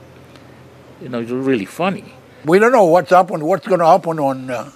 you 1.02 1.10
know, 1.10 1.22
really 1.22 1.66
funny. 1.66 2.14
We 2.46 2.60
don't 2.60 2.72
know 2.72 2.86
what's 2.86 3.12
happened, 3.12 3.44
what's 3.44 3.66
going 3.66 3.80
to 3.80 3.86
happen 3.86 4.20
on 4.20 4.50
uh, 4.50 4.72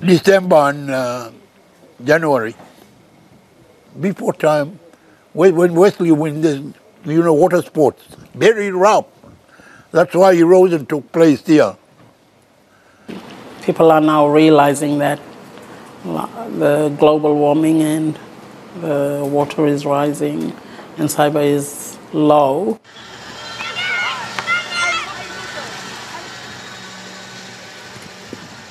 December 0.00 0.56
and 0.56 0.90
uh, 0.90 1.30
January. 2.04 2.54
Before 4.00 4.32
time, 4.32 4.78
when 5.32 5.74
Wesley 5.74 6.12
win 6.12 6.40
this, 6.40 6.60
you 7.04 7.22
know, 7.22 7.34
water 7.34 7.62
sports, 7.62 8.02
very 8.34 8.70
rough. 8.70 9.06
That's 9.92 10.14
why 10.14 10.32
erosion 10.32 10.86
took 10.86 11.10
place 11.12 11.40
there. 11.42 11.76
People 13.62 13.90
are 13.90 14.00
now 14.00 14.28
realizing 14.28 14.98
that 14.98 15.18
the 16.04 16.94
global 16.98 17.34
warming 17.34 17.82
and 17.82 18.18
the 18.80 19.26
water 19.30 19.66
is 19.66 19.86
rising 19.86 20.52
and 20.98 21.08
Saibai 21.08 21.46
is 21.46 21.98
low. 22.12 22.78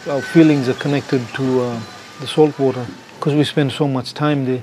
Our 0.07 0.21
feelings 0.21 0.69
are 0.69 0.75
connected 0.75 1.27
to 1.33 1.61
uh, 1.61 1.81
the 2.19 2.27
salt 2.27 2.59
water 2.59 2.85
because 3.15 3.33
we 3.33 3.43
spend 3.43 3.71
so 3.71 3.87
much 3.87 4.13
time 4.13 4.45
there. 4.45 4.61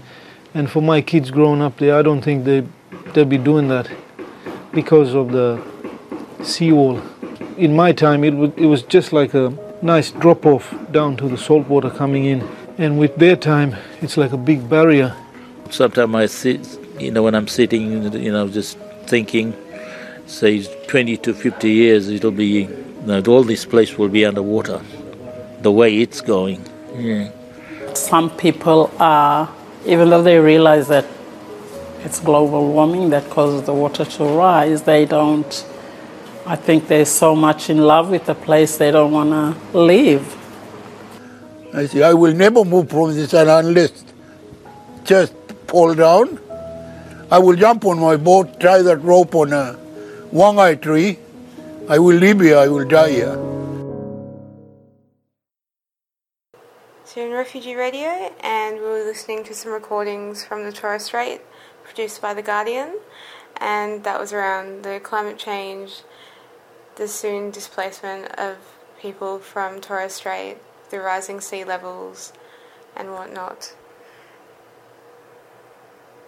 And 0.55 0.71
for 0.71 0.81
my 0.81 1.01
kids 1.01 1.33
growing 1.33 1.61
up 1.61 1.79
there, 1.79 1.97
I 1.97 2.03
don't 2.03 2.23
think 2.23 2.45
they 2.45 2.65
they'll 3.13 3.25
be 3.25 3.39
doing 3.39 3.67
that 3.67 3.91
because 4.73 5.17
of 5.17 5.33
the 5.33 5.61
seawall. 6.45 7.03
In 7.57 7.75
my 7.75 7.91
time, 7.91 8.23
it, 8.23 8.35
it 8.57 8.67
was 8.67 8.83
just 8.83 9.13
like 9.13 9.35
a 9.35 9.53
nice 9.83 10.13
drop 10.13 10.47
off 10.47 10.73
down 10.93 11.17
to 11.17 11.29
the 11.29 11.37
salt 11.37 11.67
water 11.67 11.91
coming 11.91 12.25
in. 12.25 12.49
And 12.79 13.01
with 13.01 13.17
their 13.17 13.35
time, 13.35 13.75
it's 14.01 14.17
like 14.17 14.33
a 14.33 14.37
big 14.37 14.71
barrier. 14.71 15.13
Sometimes 15.71 16.15
I 16.15 16.27
sit, 16.27 16.79
you 17.01 17.11
know, 17.11 17.25
when 17.25 17.35
I'm 17.35 17.49
sitting, 17.49 18.13
you 18.15 18.31
know, 18.31 18.49
just 18.49 18.79
thinking, 19.07 19.55
say 20.27 20.63
20 20.87 21.17
to 21.17 21.35
50 21.35 21.69
years, 21.69 22.09
it'll 22.09 22.31
be, 22.31 22.47
you 22.47 23.07
know, 23.07 23.21
all 23.27 23.43
this 23.43 23.65
place 23.65 23.99
will 23.99 24.09
be 24.09 24.25
underwater, 24.25 24.81
the 25.62 25.73
way 25.73 25.99
it's 25.99 26.21
going. 26.21 26.64
Yeah. 26.97 27.31
Some 27.95 28.31
people 28.37 28.90
are, 28.99 29.52
even 29.87 30.11
though 30.11 30.23
they 30.23 30.38
realize 30.38 30.88
that 30.88 31.07
it's 32.04 32.19
global 32.21 32.73
warming 32.73 33.11
that 33.11 33.31
causes 33.31 33.62
the 33.62 33.75
water 33.75 34.04
to 34.04 34.25
rise, 34.25 34.83
they 34.83 35.04
don't, 35.04 35.66
I 36.47 36.57
think 36.57 36.88
they're 36.88 37.04
so 37.04 37.37
much 37.37 37.71
in 37.71 37.78
love 37.78 38.11
with 38.11 38.26
the 38.26 38.35
place 38.35 38.76
they 38.76 38.90
don't 38.90 39.12
want 39.12 39.31
to 39.31 39.78
leave. 39.78 40.37
I 41.75 41.87
say, 41.87 42.02
I 42.02 42.12
will 42.12 42.35
never 42.35 42.64
move 42.64 42.90
from 42.90 43.14
this 43.14 43.33
island 43.33 43.69
unless 43.69 44.04
just 45.04 45.33
fall 45.69 45.95
down. 45.95 46.38
I 47.31 47.38
will 47.38 47.57
jump 47.57 47.87
on 47.87 47.99
my 47.99 48.16
boat, 48.16 48.61
tie 48.61 48.83
that 48.83 48.99
rope 48.99 49.35
on 49.35 49.52
a 49.52 49.78
wangai 50.33 50.83
tree. 50.83 51.19
I 51.88 51.99
will 51.99 52.16
live 52.16 52.40
here, 52.40 52.59
I 52.59 52.69
will 52.69 52.87
die 52.87 53.11
here. 53.11 53.62
In 57.14 57.33
Refugee 57.33 57.75
Radio, 57.75 58.33
and 58.40 58.76
we 58.76 58.83
were 58.83 59.04
listening 59.04 59.45
to 59.45 59.54
some 59.54 59.71
recordings 59.71 60.45
from 60.45 60.64
the 60.64 60.73
Torres 60.73 61.04
Strait, 61.04 61.42
produced 61.85 62.23
by 62.23 62.33
The 62.33 62.40
Guardian, 62.40 62.99
and 63.59 64.02
that 64.04 64.19
was 64.19 64.33
around 64.33 64.83
the 64.83 64.99
climate 64.99 65.37
change 65.37 66.04
the 66.97 67.07
soon 67.07 67.50
displacement 67.50 68.33
of 68.38 68.57
people 68.99 69.40
from 69.40 69.83
Torres 69.83 70.14
Strait, 70.14 70.57
the 70.88 71.00
rising 71.00 71.42
sea 71.42 71.64
levels, 71.64 72.33
and 72.97 73.12
whatnot. 73.12 73.75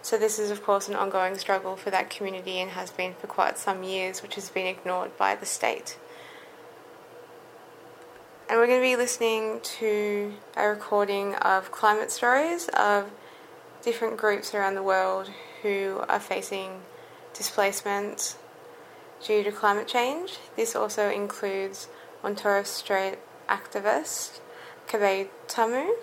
So, 0.03 0.19
this 0.19 0.37
is, 0.37 0.51
of 0.51 0.63
course, 0.63 0.87
an 0.87 0.95
ongoing 0.95 1.35
struggle 1.39 1.75
for 1.75 1.89
that 1.89 2.11
community 2.11 2.59
and 2.59 2.71
has 2.71 2.91
been 2.91 3.15
for 3.15 3.25
quite 3.25 3.57
some 3.57 3.81
years, 3.81 4.21
which 4.21 4.35
has 4.35 4.49
been 4.49 4.67
ignored 4.67 5.17
by 5.17 5.33
the 5.33 5.47
state. 5.47 5.97
And 8.47 8.59
we're 8.59 8.67
going 8.67 8.79
to 8.79 8.85
be 8.85 8.95
listening 8.95 9.59
to 9.79 10.31
a 10.55 10.67
recording 10.67 11.33
of 11.35 11.71
climate 11.71 12.11
stories 12.11 12.69
of 12.77 13.09
different 13.81 14.17
groups 14.17 14.53
around 14.53 14.75
the 14.75 14.83
world 14.83 15.31
who 15.63 16.03
are 16.07 16.19
facing 16.19 16.81
displacement 17.33 18.37
due 19.25 19.43
to 19.43 19.51
climate 19.51 19.87
change. 19.87 20.37
This 20.55 20.75
also 20.75 21.09
includes 21.09 21.87
on 22.23 22.37
Strait 22.63 23.17
activist 23.49 24.41
Kabay 24.87 25.29
Tamu. 25.47 25.95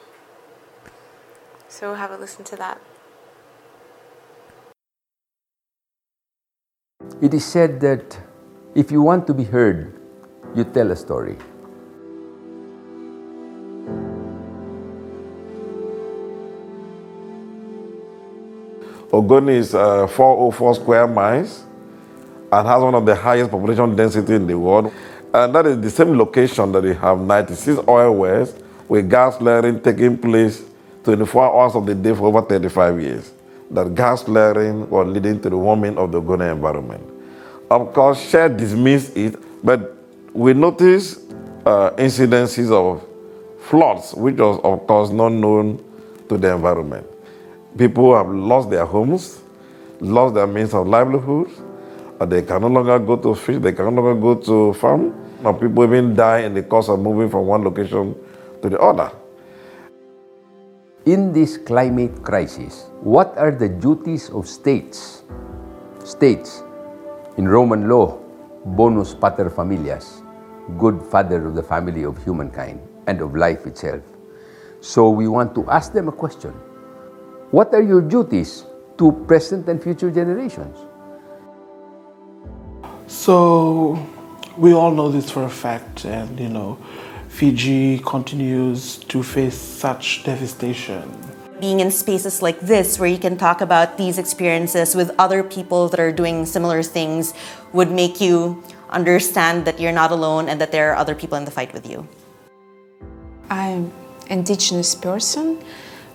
So 1.68 1.90
we'll 1.90 1.96
have 1.96 2.10
a 2.10 2.16
listen 2.16 2.44
to 2.46 2.56
that. 2.56 2.80
It 7.20 7.32
is 7.34 7.44
said 7.44 7.78
that 7.82 8.18
if 8.74 8.90
you 8.90 9.00
want 9.00 9.28
to 9.28 9.34
be 9.34 9.44
heard, 9.44 9.94
you 10.56 10.64
tell 10.64 10.90
a 10.90 10.96
story. 10.96 11.36
Ogoni 19.12 19.56
is 19.56 19.74
uh, 19.74 20.06
404 20.06 20.74
square 20.76 21.06
miles 21.06 21.64
and 22.50 22.66
has 22.66 22.82
one 22.82 22.94
of 22.94 23.04
the 23.04 23.14
highest 23.14 23.50
population 23.50 23.94
density 23.94 24.34
in 24.34 24.46
the 24.46 24.58
world. 24.58 24.90
And 25.34 25.54
that 25.54 25.66
is 25.66 25.80
the 25.80 25.90
same 25.90 26.16
location 26.16 26.72
that 26.72 26.82
we 26.82 26.94
have 26.94 27.20
96 27.20 27.80
oil 27.88 28.14
wells 28.16 28.54
with 28.88 29.10
gas 29.10 29.36
flaring 29.36 29.80
taking 29.80 30.16
place 30.16 30.64
24 31.04 31.44
hours 31.44 31.74
of 31.74 31.84
the 31.84 31.94
day 31.94 32.14
for 32.14 32.26
over 32.28 32.40
35 32.42 33.00
years. 33.00 33.32
That 33.70 33.94
gas 33.94 34.22
flaring 34.22 34.88
was 34.88 35.06
leading 35.08 35.40
to 35.42 35.50
the 35.50 35.58
warming 35.58 35.98
of 35.98 36.10
the 36.12 36.20
Ogoni 36.20 36.50
environment. 36.50 37.02
Of 37.70 37.92
course, 37.92 38.20
Shell 38.30 38.56
dismissed 38.56 39.16
it, 39.16 39.36
but 39.64 39.94
we 40.32 40.54
noticed 40.54 41.20
uh, 41.66 41.90
incidences 41.92 42.70
of 42.70 43.06
floods, 43.60 44.14
which 44.14 44.36
was, 44.36 44.58
of 44.62 44.86
course, 44.86 45.10
not 45.10 45.30
known 45.32 45.82
to 46.28 46.36
the 46.38 46.54
environment. 46.54 47.06
People 47.76 48.14
have 48.14 48.28
lost 48.28 48.68
their 48.68 48.84
homes, 48.84 49.40
lost 50.00 50.34
their 50.34 50.46
means 50.46 50.74
of 50.74 50.86
livelihood. 50.86 51.48
Uh, 52.20 52.26
they 52.26 52.42
can 52.42 52.60
no 52.60 52.68
longer 52.68 52.98
go 52.98 53.16
to 53.16 53.34
fish, 53.34 53.58
they 53.60 53.72
can 53.72 53.86
no 53.94 54.02
longer 54.02 54.20
go 54.20 54.34
to 54.34 54.74
farm. 54.74 55.14
Now 55.42 55.52
people 55.54 55.82
even 55.84 56.14
die 56.14 56.40
in 56.40 56.54
the 56.54 56.62
course 56.62 56.88
of 56.88 57.00
moving 57.00 57.30
from 57.30 57.46
one 57.46 57.64
location 57.64 58.14
to 58.60 58.68
the 58.68 58.78
other. 58.78 59.10
In 61.06 61.32
this 61.32 61.56
climate 61.56 62.22
crisis, 62.22 62.90
what 63.00 63.36
are 63.38 63.50
the 63.50 63.68
duties 63.68 64.28
of 64.30 64.46
states? 64.46 65.22
States, 66.04 66.62
in 67.38 67.48
Roman 67.48 67.88
law, 67.88 68.20
bonus 68.66 69.14
pater 69.14 69.50
familias, 69.50 70.22
good 70.78 71.02
father 71.10 71.46
of 71.46 71.54
the 71.54 71.62
family 71.62 72.04
of 72.04 72.22
humankind 72.22 72.80
and 73.08 73.20
of 73.20 73.34
life 73.34 73.66
itself. 73.66 74.02
So 74.80 75.10
we 75.10 75.26
want 75.26 75.54
to 75.54 75.68
ask 75.70 75.92
them 75.92 76.08
a 76.08 76.12
question. 76.12 76.52
What 77.52 77.74
are 77.74 77.82
your 77.82 78.00
duties 78.00 78.64
to 78.96 79.12
present 79.28 79.68
and 79.68 79.76
future 79.76 80.10
generations? 80.10 80.74
So 83.06 84.00
we 84.56 84.72
all 84.72 84.90
know 84.90 85.10
this 85.12 85.30
for 85.30 85.44
a 85.44 85.50
fact, 85.50 86.06
and 86.06 86.40
you 86.40 86.48
know, 86.48 86.78
Fiji 87.28 87.98
continues 88.06 88.96
to 89.12 89.22
face 89.22 89.54
such 89.54 90.24
devastation. 90.24 91.04
Being 91.60 91.80
in 91.80 91.90
spaces 91.90 92.40
like 92.40 92.58
this, 92.60 92.98
where 92.98 93.08
you 93.08 93.18
can 93.18 93.36
talk 93.36 93.60
about 93.60 93.98
these 93.98 94.16
experiences 94.16 94.96
with 94.96 95.12
other 95.18 95.44
people 95.44 95.90
that 95.90 96.00
are 96.00 96.10
doing 96.10 96.46
similar 96.46 96.82
things, 96.82 97.34
would 97.74 97.90
make 97.90 98.18
you 98.18 98.64
understand 98.88 99.66
that 99.66 99.78
you're 99.78 99.92
not 99.92 100.10
alone 100.10 100.48
and 100.48 100.58
that 100.58 100.72
there 100.72 100.90
are 100.92 100.96
other 100.96 101.14
people 101.14 101.36
in 101.36 101.44
the 101.44 101.50
fight 101.50 101.74
with 101.74 101.84
you. 101.84 102.08
I'm 103.50 103.92
an 104.32 104.40
indigenous 104.40 104.94
person 104.94 105.62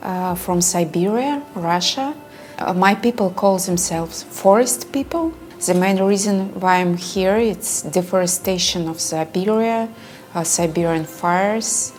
uh, 0.02 0.36
from 0.36 0.62
Siberia, 0.62 1.44
Russia. 1.56 2.16
Uh, 2.58 2.74
my 2.74 2.96
people 2.96 3.30
call 3.32 3.58
themselves 3.60 4.24
forest 4.24 4.92
people. 4.92 5.34
The 5.66 5.74
main 5.74 6.02
reason 6.02 6.60
why 6.60 6.78
I'm 6.78 6.98
here 6.98 7.38
it's 7.38 7.82
deforestation 7.82 8.88
of 8.88 9.00
Siberia, 9.00 9.90
uh, 10.34 10.44
Siberian 10.44 11.06
fires, 11.06 11.94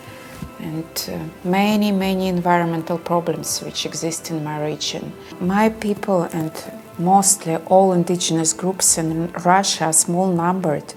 and 0.61 0.87
uh, 1.09 1.49
many, 1.49 1.93
many 1.93 2.29
environmental 2.29 2.99
problems 2.99 3.61
which 3.63 3.87
exist 3.87 4.31
in 4.31 4.43
my 4.43 4.65
region. 4.65 5.13
My 5.41 5.69
people 5.69 6.23
and 6.33 6.53
mostly 6.99 7.57
all 7.67 7.93
indigenous 7.93 8.53
groups 8.53 8.99
in 8.99 9.33
Russia 9.45 9.87
are 9.87 9.93
small 9.93 10.33
numbered 10.33 10.95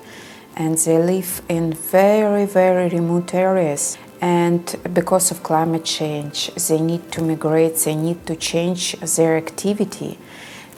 and 0.56 0.78
they 0.78 0.98
live 0.98 1.42
in 1.48 1.74
very, 1.74 2.46
very 2.46 2.90
remote 2.90 3.34
areas. 3.34 3.98
And 4.22 4.76
because 4.94 5.32
of 5.32 5.42
climate 5.42 5.84
change, 5.84 6.54
they 6.54 6.80
need 6.80 7.12
to 7.14 7.24
migrate, 7.24 7.76
they 7.78 7.96
need 7.96 8.26
to 8.28 8.36
change 8.36 8.94
their 9.00 9.36
activity. 9.36 10.20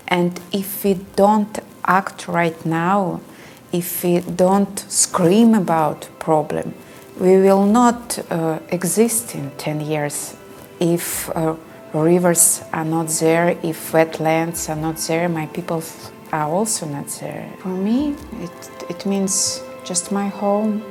And 0.07 0.39
if 0.53 0.85
we 0.85 0.93
don't 1.15 1.59
act 1.85 2.29
right 2.29 2.65
now, 2.65 3.19
if 3.73 4.03
we 4.03 4.21
don't 4.21 4.79
scream 4.89 5.53
about 5.55 6.07
problem, 6.19 6.73
we 7.19 7.37
will 7.37 7.65
not 7.65 8.19
uh, 8.31 8.59
exist 8.69 9.35
in 9.35 9.51
10 9.57 9.81
years. 9.81 10.35
If 10.79 11.29
uh, 11.35 11.55
rivers 11.93 12.63
are 12.71 12.85
not 12.85 13.07
there, 13.07 13.57
if 13.61 13.91
wetlands 13.91 14.69
are 14.69 14.75
not 14.75 14.97
there, 14.97 15.27
my 15.27 15.47
people 15.47 15.83
are 16.31 16.49
also 16.49 16.85
not 16.85 17.07
there. 17.19 17.51
For 17.59 17.69
me, 17.69 18.15
it, 18.41 18.71
it 18.89 19.05
means 19.05 19.61
just 19.83 20.11
my 20.11 20.27
home. 20.29 20.83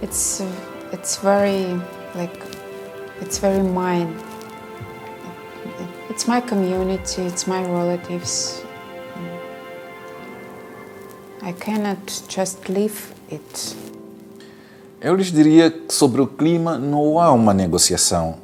It's, 0.00 0.40
uh, 0.40 0.71
it's 0.92 1.16
very, 1.16 1.80
like, 2.14 2.38
it's 3.20 3.38
very 3.38 3.62
mine. 3.62 4.14
It's 6.10 6.28
my 6.28 6.40
community, 6.40 7.22
it's 7.22 7.46
my 7.46 7.62
relatives. 7.62 8.62
I 11.42 11.52
cannot 11.52 11.98
just 12.28 12.68
leave 12.68 13.12
it. 13.30 13.76
Eu 15.00 15.16
lhes 15.16 15.32
diria 15.32 15.70
que 15.70 15.92
sobre 15.92 16.20
o 16.20 16.26
clima 16.26 16.78
não 16.78 17.18
há 17.18 17.32
uma 17.32 17.52
negociação. 17.52 18.36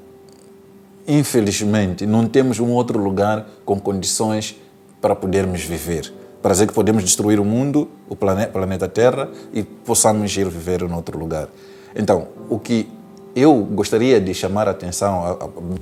Infelizmente, 1.06 2.04
não 2.04 2.26
temos 2.26 2.58
um 2.58 2.72
outro 2.72 2.98
lugar 2.98 3.46
com 3.64 3.78
condições 3.78 4.56
para 5.00 5.14
podermos 5.14 5.62
viver. 5.62 6.12
Para 6.42 6.52
dizer 6.52 6.66
que 6.66 6.72
podemos 6.74 7.04
destruir 7.04 7.38
o 7.38 7.44
mundo, 7.44 7.88
o 8.08 8.16
planeta, 8.16 8.50
planeta 8.50 8.88
Terra, 8.88 9.30
e 9.52 9.62
possamos 9.62 10.36
ir 10.36 10.48
viver 10.48 10.82
em 10.82 10.92
outro 10.92 11.16
lugar. 11.18 11.48
Então, 11.94 12.28
o 12.48 12.58
que 12.58 12.88
eu 13.34 13.54
gostaria 13.54 14.20
de 14.20 14.34
chamar 14.34 14.68
a 14.68 14.72
atenção, 14.72 15.38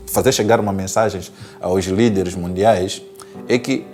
fazer 0.06 0.32
chegar 0.32 0.60
uma 0.60 0.72
mensagem 0.72 1.20
aos 1.60 1.84
líderes 1.86 2.34
mundiais, 2.34 3.02
é 3.48 3.58
que 3.58 3.86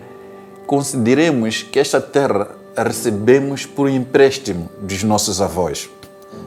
consideremos 0.67 1.63
que 1.63 1.79
esta 1.79 2.01
terra 2.01 2.49
recebemos 2.77 3.67
por 3.67 3.89
empréstimo 3.89 4.69
dos 4.81 5.03
nossos 5.03 5.41
avós 5.41 5.91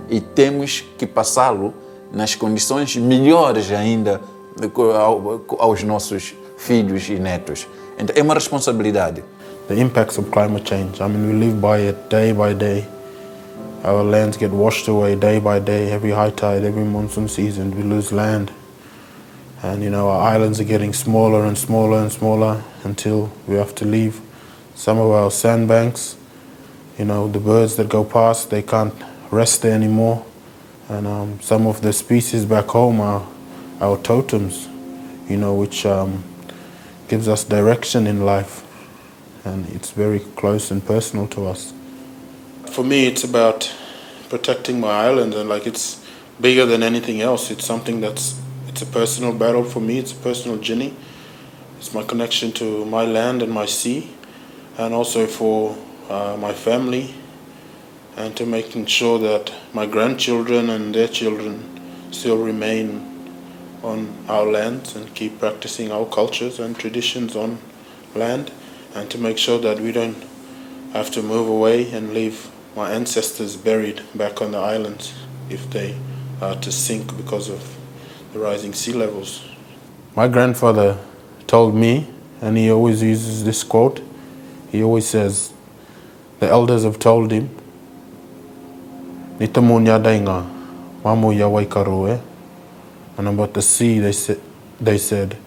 e 0.10 0.20
temos 0.20 0.84
que 0.98 1.06
passá-lo 1.06 1.74
nas 2.12 2.36
condições 2.36 2.96
melhores 2.96 3.72
ainda 3.72 4.22
aos 5.60 5.84
nossos 5.84 6.34
filhos 6.58 7.08
e 7.10 7.16
netos. 7.16 7.68
Então 8.00 8.16
é 8.16 8.22
uma 8.22 8.34
responsabilidade. 8.34 9.24
The 9.68 9.80
impacts 9.80 10.18
of 10.18 10.30
climate 10.30 10.68
change. 10.68 11.02
I 11.02 11.08
mean, 11.08 11.28
we 11.28 11.34
live 11.34 11.60
by 11.60 11.88
it 11.88 11.98
day 12.10 12.34
by 12.34 12.54
day. 12.54 12.95
Our 13.86 14.04
lands 14.04 14.36
get 14.36 14.50
washed 14.50 14.88
away 14.88 15.14
day 15.14 15.40
by 15.40 15.60
day. 15.60 15.92
Every 15.92 16.10
high 16.10 16.32
tide, 16.32 16.64
every 16.64 16.84
monsoon 16.84 17.28
season, 17.28 17.76
we 17.78 17.84
lose 17.84 18.12
land. 18.12 18.52
And 19.62 19.84
you 19.84 19.92
know, 19.92 20.10
our 20.10 20.24
islands 20.24 20.60
are 20.60 20.64
getting 20.64 20.92
smaller 20.92 21.46
and 21.46 21.56
smaller 21.56 22.00
and 22.00 22.12
smaller 22.12 22.64
until 22.84 23.32
we 23.46 23.58
have 23.58 23.76
to 23.76 23.86
leave 23.86 24.22
some 24.74 24.98
of 24.98 25.12
our 25.12 25.30
sandbanks. 25.30 26.18
You 26.98 27.06
know, 27.06 27.28
the 27.28 27.40
birds 27.40 27.76
that 27.76 27.88
go 27.88 28.04
past, 28.04 28.50
they 28.50 28.64
can't 28.64 28.96
rest 29.30 29.62
there 29.62 29.76
anymore. 29.76 30.26
And 30.90 31.06
um, 31.06 31.40
some 31.40 31.68
of 31.68 31.82
the 31.84 31.94
species 31.94 32.44
back 32.44 32.66
home 32.66 33.00
are 33.00 33.28
our 33.82 34.00
totems, 34.00 34.68
you 35.30 35.38
know, 35.38 35.54
which 35.54 35.86
um, 35.86 36.24
gives 37.08 37.28
us 37.28 37.44
direction 37.44 38.08
in 38.08 38.26
life. 38.26 38.64
And 39.46 39.70
it's 39.76 39.92
very 39.92 40.22
close 40.22 40.72
and 40.72 40.84
personal 40.84 41.28
to 41.28 41.46
us. 41.46 41.75
For 42.76 42.84
me, 42.84 43.08
it's 43.08 43.24
about 43.24 43.74
protecting 44.28 44.82
my 44.82 45.06
island, 45.08 45.34
and 45.34 45.48
like 45.48 45.66
it's 45.66 46.06
bigger 46.42 46.66
than 46.66 46.84
anything 46.84 47.22
else. 47.22 47.50
It's 47.50 47.64
something 47.64 48.02
that's 48.02 48.38
it's 48.68 48.82
a 48.82 48.86
personal 48.86 49.34
battle 49.34 49.64
for 49.64 49.80
me. 49.80 49.98
It's 49.98 50.12
a 50.12 50.18
personal 50.18 50.58
journey. 50.58 50.94
It's 51.78 51.94
my 51.94 52.04
connection 52.04 52.52
to 52.60 52.84
my 52.84 53.06
land 53.06 53.42
and 53.42 53.50
my 53.50 53.66
sea, 53.66 54.14
and 54.78 54.94
also 54.94 55.26
for 55.26 55.78
uh, 56.10 56.36
my 56.38 56.52
family 56.52 57.16
and 58.18 58.36
to 58.36 58.46
making 58.46 58.88
sure 58.88 59.20
that 59.20 59.54
my 59.72 59.86
grandchildren 59.86 60.70
and 60.70 60.94
their 60.94 61.08
children 61.08 61.80
still 62.12 62.44
remain 62.44 63.32
on 63.84 64.14
our 64.28 64.46
lands 64.46 64.98
and 64.98 65.16
keep 65.16 65.40
practicing 65.40 65.94
our 65.94 66.06
cultures 66.08 66.60
and 66.60 66.78
traditions 66.78 67.38
on 67.38 67.58
land 68.16 68.52
and 68.94 69.10
to 69.12 69.18
make 69.18 69.38
sure 69.38 69.60
that 69.60 69.80
we 69.80 69.94
don't 69.94 70.26
have 70.92 71.10
to 71.12 71.22
move 71.22 71.48
away 71.48 71.90
and 71.92 72.14
leave 72.14 72.52
my 72.76 72.92
ancestors 72.92 73.56
buried 73.56 74.02
back 74.14 74.42
on 74.42 74.52
the 74.52 74.58
islands 74.58 75.14
if 75.50 75.70
they 75.72 75.96
are 76.42 76.56
to 76.56 76.72
sink 76.72 77.16
because 77.18 77.50
of 77.50 77.78
the 78.34 78.40
rising 78.40 78.74
sea 78.74 78.94
levels. 78.94 79.42
My 80.16 80.28
grandfather 80.28 80.98
told 81.48 81.74
me, 81.76 82.08
and 82.42 82.58
he 82.58 82.70
always 82.72 83.02
uses 83.02 83.44
this 83.46 83.64
quote, 83.64 84.02
he 84.72 84.84
always 84.84 85.08
says, 85.08 85.54
the 86.40 86.50
elders 86.50 86.84
have 86.84 87.00
told 87.00 87.32
him, 87.32 87.50
Nitamunya 89.40 90.00
dainga. 90.02 90.52
And 93.18 93.28
about 93.28 93.54
the 93.54 93.62
sea, 93.62 94.00
they, 94.00 94.12
sa- 94.12 94.34
they 94.82 94.98
said, 94.98 95.38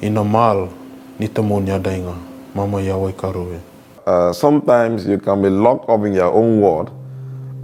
Inamal, 0.00 0.70
nitamunya 1.18 1.78
dainga, 1.80 2.16
mamu 2.54 2.80
ya 2.80 2.96
waikaroe. 2.96 3.60
Uh, 4.06 4.32
sometimes 4.34 5.06
you 5.06 5.18
can 5.18 5.40
be 5.40 5.48
locked 5.48 5.88
up 5.88 6.04
in 6.04 6.12
your 6.12 6.30
own 6.32 6.60
world, 6.60 6.90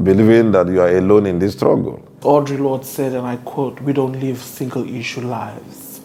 believing 0.03 0.51
that 0.53 0.67
you 0.69 0.81
are 0.81 0.97
alone 0.97 1.27
in 1.27 1.39
this 1.39 1.53
struggle. 1.53 2.03
Audre 2.23 2.59
Lorde 2.59 2.85
said, 2.85 3.13
and 3.13 3.27
I 3.27 3.37
quote, 3.37 3.81
We 3.83 3.93
don't 3.93 4.19
live 4.19 4.39
single 4.39 4.89
issue 4.89 5.21
lives. 5.21 6.01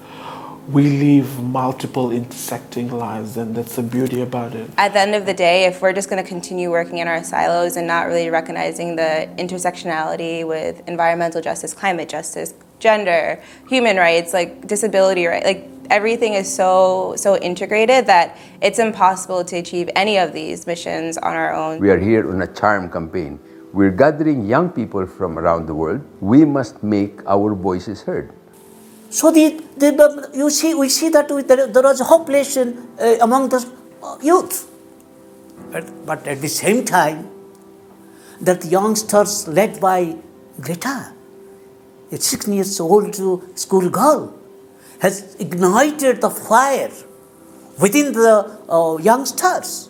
We 0.67 0.89
live 0.89 1.41
multiple 1.43 2.11
intersecting 2.11 2.89
lives, 2.89 3.37
and 3.37 3.55
that's 3.55 3.75
the 3.75 3.83
beauty 3.83 4.21
about 4.21 4.55
it. 4.55 4.69
At 4.77 4.93
the 4.93 4.99
end 4.99 5.13
of 5.13 5.25
the 5.25 5.33
day, 5.33 5.65
if 5.65 5.81
we're 5.81 5.93
just 5.93 6.09
going 6.09 6.21
to 6.21 6.27
continue 6.27 6.71
working 6.71 6.97
in 6.97 7.07
our 7.07 7.23
silos 7.23 7.77
and 7.77 7.85
not 7.85 8.07
really 8.07 8.29
recognizing 8.29 8.95
the 8.95 9.29
intersectionality 9.37 10.45
with 10.45 10.81
environmental 10.87 11.39
justice, 11.39 11.73
climate 11.73 12.09
justice, 12.09 12.55
gender, 12.79 13.41
human 13.69 13.95
rights, 13.95 14.33
like 14.33 14.67
disability 14.67 15.27
rights, 15.27 15.45
like 15.45 15.69
everything 15.89 16.33
is 16.33 16.53
so 16.53 17.13
so 17.17 17.37
integrated 17.37 18.05
that 18.07 18.37
it's 18.61 18.79
impossible 18.79 19.43
to 19.45 19.57
achieve 19.57 19.89
any 19.95 20.17
of 20.17 20.33
these 20.33 20.65
missions 20.67 21.17
on 21.17 21.33
our 21.35 21.53
own. 21.53 21.79
We 21.79 21.89
are 21.89 21.99
here 21.99 22.29
on 22.29 22.41
a 22.41 22.47
charm 22.47 22.89
campaign. 22.89 23.39
We're 23.73 23.91
gathering 23.91 24.45
young 24.45 24.69
people 24.69 25.05
from 25.05 25.37
around 25.37 25.67
the 25.67 25.75
world. 25.75 26.01
We 26.21 26.45
must 26.45 26.81
make 26.81 27.19
our 27.27 27.53
voices 27.53 28.01
heard. 28.03 28.31
So 29.09 29.31
the, 29.31 29.61
the, 29.77 30.29
you 30.33 30.49
see, 30.49 30.73
we 30.73 30.89
see 30.89 31.09
that 31.09 31.29
we- 31.31 31.43
there, 31.43 31.67
there 31.67 31.83
was 31.83 31.99
hopelessness 31.99 32.77
uh, 32.99 33.17
among 33.21 33.49
the 33.49 33.65
uh, 34.03 34.17
youth. 34.21 34.69
But, 35.71 36.05
but 36.05 36.25
at 36.27 36.41
the 36.41 36.47
same 36.47 36.85
time, 36.85 37.29
that 38.41 38.65
youngsters 38.65 39.47
led 39.47 39.79
by 39.79 40.15
Greta, 40.59 41.13
a 42.11 42.17
16 42.17 42.53
years 42.53 42.79
old 42.79 43.15
school 43.57 43.89
girl, 43.89 44.33
has 44.99 45.35
ignited 45.39 46.21
the 46.21 46.29
fire 46.29 46.91
within 47.79 48.13
the 48.13 48.59
uh, 48.69 48.97
youngsters. 48.97 49.89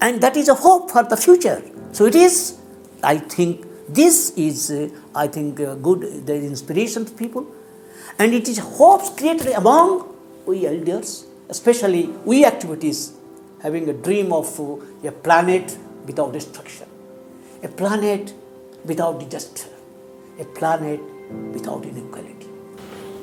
And 0.00 0.20
that 0.20 0.36
is 0.36 0.48
a 0.48 0.54
hope 0.54 0.90
for 0.90 1.02
the 1.02 1.16
future. 1.16 1.62
So 1.92 2.06
it 2.06 2.14
is, 2.14 2.58
I 3.02 3.18
think, 3.18 3.66
this 3.88 4.30
is, 4.36 4.70
uh, 4.70 4.88
I 5.14 5.26
think, 5.26 5.60
uh, 5.60 5.74
good, 5.74 6.04
is 6.04 6.44
inspiration 6.44 7.04
to 7.06 7.12
people. 7.12 7.46
And 8.18 8.34
it 8.34 8.48
is 8.48 8.58
hopes 8.58 9.10
created 9.10 9.48
among 9.54 10.14
we 10.46 10.66
elders, 10.66 11.26
especially 11.48 12.06
we 12.24 12.44
activities, 12.44 13.12
having 13.62 13.88
a 13.88 13.92
dream 13.92 14.32
of 14.32 14.60
uh, 14.60 15.08
a 15.08 15.12
planet 15.12 15.76
without 16.06 16.32
destruction, 16.32 16.86
a 17.62 17.68
planet 17.68 18.32
without 18.84 19.18
disaster, 19.18 19.68
a 20.38 20.44
planet 20.44 21.00
without 21.52 21.84
inequality. 21.84 22.37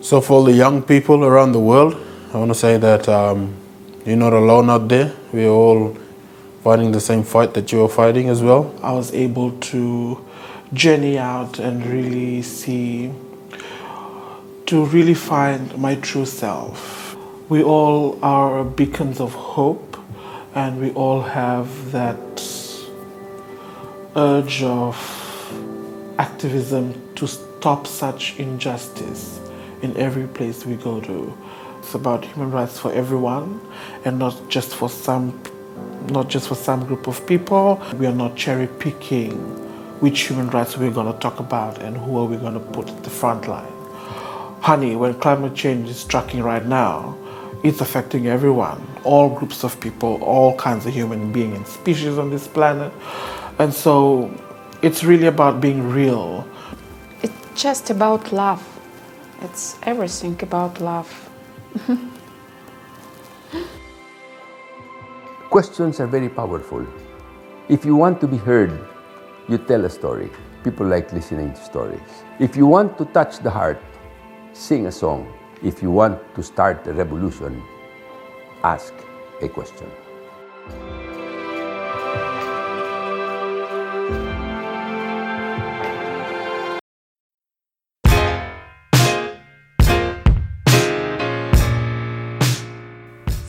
So, 0.06 0.22
for 0.22 0.44
the 0.44 0.52
young 0.52 0.84
people 0.84 1.26
around 1.26 1.54
the 1.54 1.60
world, 1.60 1.96
I 2.32 2.38
want 2.38 2.52
to 2.52 2.56
say 2.56 2.78
that 2.78 3.10
um, 3.10 3.56
you're 4.06 4.16
not 4.16 4.34
alone 4.34 4.70
out 4.70 4.88
there. 4.88 5.12
We're 5.34 5.50
all 5.50 5.98
fighting 6.64 6.92
the 6.92 7.00
same 7.00 7.24
fight 7.24 7.56
that 7.56 7.72
you 7.72 7.84
are 7.84 7.90
fighting 7.90 8.30
as 8.30 8.44
well. 8.44 8.72
I 8.84 8.92
was 8.92 9.12
able 9.16 9.54
to 9.72 10.24
journey 10.74 11.18
out 11.18 11.58
and 11.58 11.84
really 11.88 12.44
see, 12.44 13.12
to 14.68 14.86
really 14.86 15.16
find 15.16 15.76
my 15.76 15.96
true 15.96 16.28
self. 16.28 17.18
We 17.50 17.64
all 17.64 18.24
are 18.24 18.64
beacons 18.64 19.20
of 19.20 19.34
hope, 19.34 19.98
and 20.54 20.80
we 20.80 20.92
all 20.92 21.24
have 21.24 21.92
that 21.94 22.44
urge 24.16 24.62
of 24.62 24.96
activism 26.20 26.94
to 27.16 27.26
stop 27.26 27.88
such 27.88 28.40
injustice 28.40 29.40
in 29.82 29.96
every 29.98 30.28
place 30.28 30.66
we 30.66 30.76
go 30.76 31.02
to. 31.02 31.38
It's 31.80 31.94
about 31.94 32.26
human 32.26 32.52
rights 32.52 32.80
for 32.80 32.92
everyone 32.94 33.62
and 34.04 34.18
not 34.20 34.50
just 34.50 34.76
for 34.76 34.90
some 34.90 35.40
not 36.10 36.30
just 36.30 36.48
for 36.48 36.56
some 36.56 36.86
group 36.86 37.08
of 37.08 37.26
people. 37.26 37.82
We 37.98 38.06
are 38.06 38.14
not 38.14 38.36
cherry 38.36 38.68
picking 38.68 39.32
which 40.00 40.28
human 40.28 40.50
rights 40.50 40.78
we're 40.78 40.92
going 40.92 41.12
to 41.12 41.20
talk 41.20 41.40
about 41.40 41.82
and 41.82 41.98
who 41.98 42.18
are 42.18 42.26
we 42.26 42.38
going 42.38 42.54
to 42.54 42.60
put 42.60 42.90
at 42.90 43.04
the 43.04 43.10
front 43.10 43.48
line. 43.48 43.72
Honey, 44.62 44.96
when 44.96 45.14
climate 45.16 45.56
change 45.56 45.90
is 45.90 46.00
striking 46.00 46.44
right 46.44 46.66
now, 46.66 47.18
it's 47.64 47.82
affecting 47.82 48.28
everyone, 48.28 48.86
all 49.04 49.30
groups 49.30 49.64
of 49.64 49.80
people, 49.80 50.22
all 50.22 50.56
kinds 50.58 50.86
of 50.86 50.94
human 50.94 51.32
beings 51.32 51.56
and 51.56 51.68
species 51.68 52.18
on 52.18 52.30
this 52.30 52.48
planet. 52.48 52.92
And 53.58 53.74
so 53.74 54.32
it's 54.82 55.04
really 55.04 55.28
about 55.28 55.62
being 55.62 55.90
real. 55.90 56.48
It's 57.24 57.62
just 57.62 57.90
about 57.90 58.32
love. 58.32 58.75
It's 59.42 59.78
everything 59.84 60.38
about 60.42 60.80
love. 60.82 61.30
Questions 65.50 66.00
are 66.00 66.08
very 66.08 66.30
powerful. 66.30 66.86
If 67.70 67.86
you 67.86 67.96
want 67.96 68.22
to 68.22 68.28
be 68.28 68.38
heard, 68.38 68.72
you 69.48 69.58
tell 69.58 69.86
a 69.86 69.90
story. 69.90 70.30
People 70.64 70.88
like 70.88 71.12
listening 71.14 71.54
to 71.54 71.64
stories. 71.64 72.24
If 72.40 72.56
you 72.56 72.66
want 72.66 72.98
to 72.98 73.06
touch 73.06 73.40
the 73.40 73.50
heart, 73.50 73.82
sing 74.54 74.88
a 74.88 74.92
song. 74.92 75.32
If 75.64 75.82
you 75.82 75.92
want 75.92 76.20
to 76.36 76.44
start 76.44 76.86
a 76.88 76.94
revolution, 76.94 77.62
ask 78.64 78.94
a 79.42 79.48
question. 79.48 79.90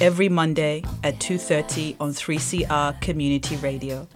every 0.00 0.28
Monday 0.28 0.82
at 1.02 1.20
2:30 1.20 1.96
on 2.00 2.12
3CR 2.12 2.94
Community 3.00 3.56
Radio. 3.56 4.08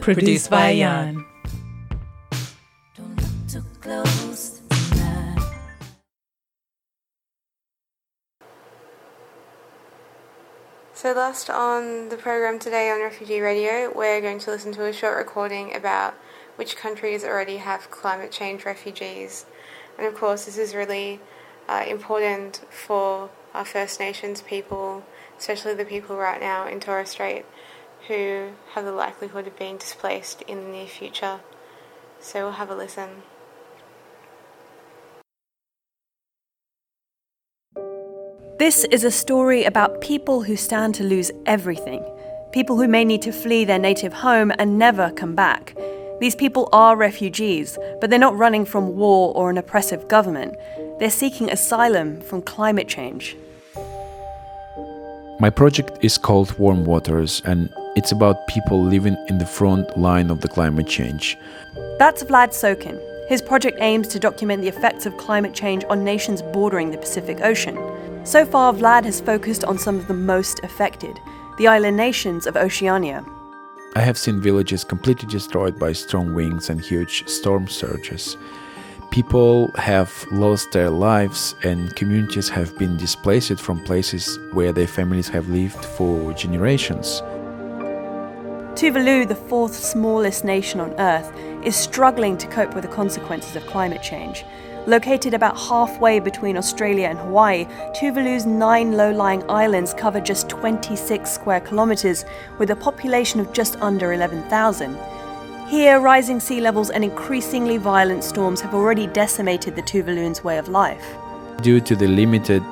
Produced 0.00 0.50
by 0.50 0.76
Jan. 0.76 1.24
So, 11.04 11.12
last 11.12 11.50
on 11.50 12.08
the 12.08 12.16
program 12.16 12.58
today 12.58 12.90
on 12.90 13.00
Refugee 13.00 13.40
Radio, 13.40 13.92
we're 13.94 14.22
going 14.22 14.38
to 14.38 14.50
listen 14.50 14.72
to 14.72 14.86
a 14.86 14.92
short 14.92 15.18
recording 15.18 15.74
about 15.74 16.14
which 16.56 16.76
countries 16.76 17.24
already 17.24 17.58
have 17.58 17.90
climate 17.90 18.32
change 18.32 18.64
refugees. 18.64 19.44
And 19.98 20.06
of 20.06 20.14
course, 20.14 20.46
this 20.46 20.56
is 20.56 20.74
really 20.74 21.20
uh, 21.68 21.84
important 21.86 22.62
for 22.70 23.28
our 23.52 23.64
First 23.64 24.00
Nations 24.00 24.40
people, 24.40 25.04
especially 25.44 25.74
the 25.74 25.84
people 25.84 26.16
right 26.16 26.40
now 26.40 26.66
in 26.66 26.80
Torres 26.80 27.10
Strait 27.10 27.44
who 28.08 28.48
have 28.72 28.86
the 28.86 28.92
likelihood 28.92 29.46
of 29.46 29.58
being 29.58 29.76
displaced 29.76 30.40
in 30.42 30.62
the 30.62 30.70
near 30.70 30.86
future. 30.86 31.40
So, 32.18 32.44
we'll 32.44 32.52
have 32.52 32.70
a 32.70 32.74
listen. 32.74 33.10
This 38.58 38.84
is 38.84 39.04
a 39.04 39.10
story 39.10 39.64
about 39.64 40.00
people 40.00 40.42
who 40.44 40.56
stand 40.56 40.94
to 40.94 41.04
lose 41.04 41.30
everything, 41.44 42.02
people 42.52 42.78
who 42.78 42.88
may 42.88 43.04
need 43.04 43.20
to 43.20 43.32
flee 43.32 43.66
their 43.66 43.78
native 43.78 44.14
home 44.14 44.50
and 44.58 44.78
never 44.78 45.10
come 45.10 45.34
back. 45.34 45.76
These 46.20 46.36
people 46.36 46.70
are 46.72 46.96
refugees, 46.96 47.78
but 48.00 48.08
they're 48.08 48.18
not 48.18 48.38
running 48.38 48.64
from 48.64 48.96
war 48.96 49.34
or 49.34 49.50
an 49.50 49.58
oppressive 49.58 50.08
government. 50.08 50.56
They're 50.98 51.10
seeking 51.10 51.50
asylum 51.50 52.22
from 52.22 52.40
climate 52.40 52.88
change. 52.88 53.36
My 55.40 55.50
project 55.50 55.98
is 56.00 56.16
called 56.16 56.56
Warm 56.60 56.84
Waters, 56.84 57.42
and 57.44 57.68
it's 57.96 58.12
about 58.12 58.46
people 58.46 58.80
living 58.80 59.16
in 59.28 59.38
the 59.38 59.46
front 59.46 59.98
line 59.98 60.30
of 60.30 60.40
the 60.40 60.48
climate 60.48 60.86
change. 60.86 61.36
That's 61.98 62.22
Vlad 62.22 62.50
Sokhin. 62.50 63.00
His 63.28 63.42
project 63.42 63.78
aims 63.80 64.06
to 64.08 64.20
document 64.20 64.62
the 64.62 64.68
effects 64.68 65.06
of 65.06 65.16
climate 65.16 65.52
change 65.52 65.84
on 65.90 66.04
nations 66.04 66.40
bordering 66.40 66.92
the 66.92 66.98
Pacific 66.98 67.40
Ocean. 67.40 67.76
So 68.24 68.46
far, 68.46 68.72
Vlad 68.72 69.04
has 69.06 69.20
focused 69.20 69.64
on 69.64 69.76
some 69.76 69.96
of 69.96 70.06
the 70.06 70.14
most 70.14 70.60
affected, 70.62 71.18
the 71.58 71.66
island 71.66 71.96
nations 71.96 72.46
of 72.46 72.56
Oceania. 72.56 73.24
I 73.96 74.02
have 74.02 74.16
seen 74.16 74.40
villages 74.40 74.84
completely 74.84 75.28
destroyed 75.28 75.80
by 75.80 75.94
strong 75.94 76.32
winds 76.34 76.70
and 76.70 76.80
huge 76.80 77.28
storm 77.28 77.66
surges. 77.66 78.36
People 79.14 79.70
have 79.76 80.26
lost 80.32 80.72
their 80.72 80.90
lives, 80.90 81.54
and 81.62 81.94
communities 81.94 82.48
have 82.48 82.76
been 82.76 82.96
displaced 82.96 83.60
from 83.60 83.78
places 83.84 84.40
where 84.50 84.72
their 84.72 84.88
families 84.88 85.28
have 85.28 85.48
lived 85.48 85.84
for 85.84 86.32
generations. 86.32 87.22
Tuvalu, 88.74 89.28
the 89.28 89.36
fourth 89.36 89.72
smallest 89.72 90.44
nation 90.44 90.80
on 90.80 90.98
Earth, 90.98 91.32
is 91.62 91.76
struggling 91.76 92.36
to 92.38 92.48
cope 92.48 92.74
with 92.74 92.82
the 92.82 92.90
consequences 92.90 93.54
of 93.54 93.64
climate 93.66 94.02
change. 94.02 94.44
Located 94.88 95.32
about 95.32 95.56
halfway 95.56 96.18
between 96.18 96.56
Australia 96.56 97.06
and 97.06 97.16
Hawaii, 97.16 97.66
Tuvalu's 97.94 98.46
nine 98.46 98.96
low 98.96 99.12
lying 99.12 99.48
islands 99.48 99.94
cover 99.94 100.20
just 100.20 100.48
26 100.48 101.30
square 101.30 101.60
kilometres 101.60 102.24
with 102.58 102.70
a 102.70 102.76
population 102.76 103.38
of 103.38 103.52
just 103.52 103.80
under 103.80 104.12
11,000. 104.12 104.98
Here, 105.66 105.98
rising 105.98 106.40
sea 106.40 106.60
levels 106.60 106.90
and 106.90 107.02
increasingly 107.02 107.78
violent 107.78 108.22
storms 108.22 108.60
have 108.60 108.74
already 108.74 109.06
decimated 109.06 109.74
the 109.74 109.82
Tuvaluans' 109.82 110.44
way 110.44 110.58
of 110.58 110.68
life. 110.68 111.02
Due 111.62 111.80
to 111.80 111.96
the 111.96 112.06
limited 112.06 112.62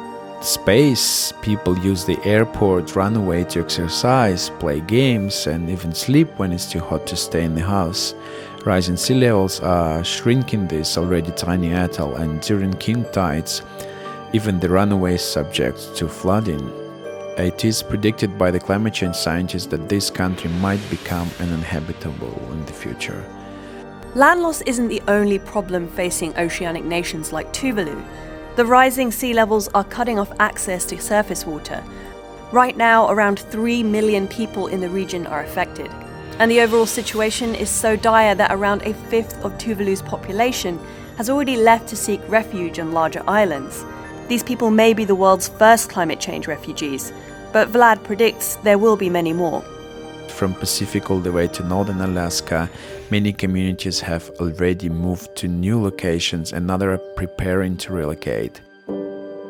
space, 0.42 1.32
people 1.40 1.78
use 1.78 2.04
the 2.04 2.18
airport 2.24 2.94
runway 2.94 3.44
to 3.44 3.60
exercise, 3.60 4.50
play 4.58 4.80
games, 4.80 5.46
and 5.46 5.70
even 5.70 5.94
sleep 5.94 6.28
when 6.38 6.52
it's 6.52 6.70
too 6.70 6.80
hot 6.80 7.06
to 7.06 7.16
stay 7.16 7.44
in 7.44 7.54
the 7.54 7.62
house. 7.62 8.14
Rising 8.66 8.98
sea 8.98 9.14
levels 9.14 9.60
are 9.60 10.04
shrinking 10.04 10.68
this 10.68 10.98
already 10.98 11.30
tiny 11.30 11.72
atoll, 11.72 12.16
and 12.16 12.42
during 12.42 12.74
king 12.74 13.06
tides, 13.10 13.62
even 14.34 14.60
the 14.60 14.68
runway 14.68 15.14
is 15.14 15.24
subject 15.24 15.96
to 15.96 16.08
flooding. 16.08 16.81
It 17.38 17.64
is 17.64 17.82
predicted 17.82 18.36
by 18.36 18.50
the 18.50 18.60
climate 18.60 18.92
change 18.92 19.16
scientists 19.16 19.64
that 19.68 19.88
this 19.88 20.10
country 20.10 20.50
might 20.60 20.80
become 20.90 21.30
uninhabitable 21.40 22.38
in 22.52 22.66
the 22.66 22.74
future. 22.74 23.24
Land 24.14 24.42
loss 24.42 24.60
isn't 24.62 24.88
the 24.88 25.00
only 25.08 25.38
problem 25.38 25.88
facing 25.88 26.36
oceanic 26.36 26.84
nations 26.84 27.32
like 27.32 27.50
Tuvalu. 27.54 28.04
The 28.56 28.66
rising 28.66 29.10
sea 29.10 29.32
levels 29.32 29.68
are 29.68 29.82
cutting 29.84 30.18
off 30.18 30.30
access 30.40 30.84
to 30.84 31.00
surface 31.00 31.46
water. 31.46 31.82
Right 32.52 32.76
now, 32.76 33.08
around 33.10 33.38
3 33.38 33.82
million 33.82 34.28
people 34.28 34.66
in 34.66 34.82
the 34.82 34.90
region 34.90 35.26
are 35.26 35.42
affected. 35.42 35.90
And 36.38 36.50
the 36.50 36.60
overall 36.60 36.84
situation 36.84 37.54
is 37.54 37.70
so 37.70 37.96
dire 37.96 38.34
that 38.34 38.52
around 38.52 38.82
a 38.82 38.92
fifth 39.08 39.42
of 39.42 39.56
Tuvalu's 39.56 40.02
population 40.02 40.78
has 41.16 41.30
already 41.30 41.56
left 41.56 41.88
to 41.88 41.96
seek 41.96 42.20
refuge 42.28 42.78
on 42.78 42.92
larger 42.92 43.22
islands. 43.26 43.86
These 44.28 44.42
people 44.42 44.70
may 44.70 44.94
be 44.94 45.04
the 45.04 45.14
world's 45.14 45.48
first 45.48 45.90
climate 45.90 46.20
change 46.20 46.46
refugees, 46.46 47.12
but 47.52 47.68
Vlad 47.68 48.02
predicts 48.02 48.56
there 48.56 48.78
will 48.78 48.96
be 48.96 49.10
many 49.10 49.32
more. 49.32 49.62
From 50.28 50.54
Pacific 50.54 51.10
all 51.10 51.20
the 51.20 51.30
way 51.30 51.46
to 51.48 51.62
northern 51.62 52.00
Alaska, 52.00 52.70
many 53.10 53.32
communities 53.32 54.00
have 54.00 54.30
already 54.40 54.88
moved 54.88 55.36
to 55.36 55.48
new 55.48 55.80
locations 55.80 56.52
and 56.52 56.70
others 56.70 56.98
are 56.98 57.14
preparing 57.16 57.76
to 57.78 57.92
relocate. 57.92 58.60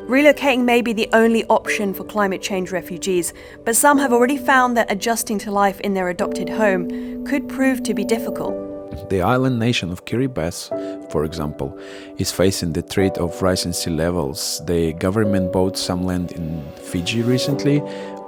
Relocating 0.07 0.65
may 0.65 0.81
be 0.81 0.91
the 0.91 1.09
only 1.13 1.45
option 1.45 1.93
for 1.93 2.03
climate 2.03 2.41
change 2.41 2.71
refugees, 2.71 3.33
but 3.63 3.75
some 3.75 3.97
have 3.97 4.11
already 4.11 4.37
found 4.37 4.75
that 4.75 4.91
adjusting 4.91 5.39
to 5.39 5.51
life 5.51 5.79
in 5.79 5.93
their 5.93 6.09
adopted 6.09 6.49
home 6.49 7.25
could 7.25 7.47
prove 7.47 7.81
to 7.83 7.93
be 7.93 8.03
difficult. 8.03 8.62
The 9.09 9.21
island 9.21 9.59
nation 9.59 9.91
of 9.91 10.05
Kiribati, 10.05 11.11
for 11.11 11.23
example, 11.25 11.77
is 12.17 12.31
facing 12.31 12.73
the 12.73 12.81
threat 12.81 13.17
of 13.17 13.41
rising 13.41 13.73
sea 13.73 13.91
levels. 13.91 14.61
The 14.65 14.93
government 14.93 15.51
bought 15.51 15.77
some 15.77 16.03
land 16.05 16.31
in 16.31 16.63
Fiji 16.75 17.21
recently, 17.21 17.79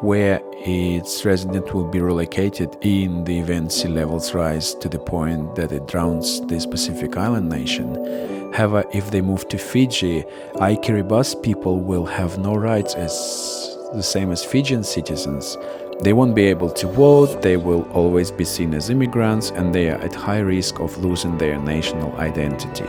where 0.01 0.41
its 0.57 1.23
residents 1.25 1.71
will 1.73 1.89
be 1.89 1.99
relocated 1.99 2.75
in 2.81 3.23
the 3.23 3.39
event 3.39 3.71
sea 3.71 3.87
levels 3.87 4.33
rise 4.33 4.75
to 4.75 4.89
the 4.89 4.99
point 4.99 5.55
that 5.55 5.71
it 5.71 5.87
drowns 5.87 6.45
the 6.47 6.59
specific 6.59 7.17
island 7.17 7.49
nation. 7.49 8.51
However, 8.53 8.83
if 8.93 9.11
they 9.11 9.21
move 9.21 9.47
to 9.49 9.57
Fiji, 9.57 10.23
I 10.59 10.75
Kiribati 10.75 11.41
people 11.43 11.79
will 11.79 12.05
have 12.05 12.37
no 12.37 12.55
rights 12.55 12.93
as 12.95 13.11
the 13.93 14.03
same 14.03 14.31
as 14.31 14.43
Fijian 14.43 14.83
citizens. 14.83 15.57
They 16.01 16.11
won't 16.11 16.35
be 16.35 16.43
able 16.43 16.69
to 16.71 16.87
vote, 16.87 17.41
they 17.41 17.55
will 17.55 17.83
always 17.93 18.29
be 18.29 18.43
seen 18.43 18.73
as 18.73 18.89
immigrants, 18.89 19.51
and 19.51 19.73
they 19.73 19.89
are 19.89 19.97
at 19.99 20.13
high 20.13 20.39
risk 20.39 20.79
of 20.79 20.97
losing 20.97 21.37
their 21.37 21.57
national 21.57 22.13
identity. 22.17 22.85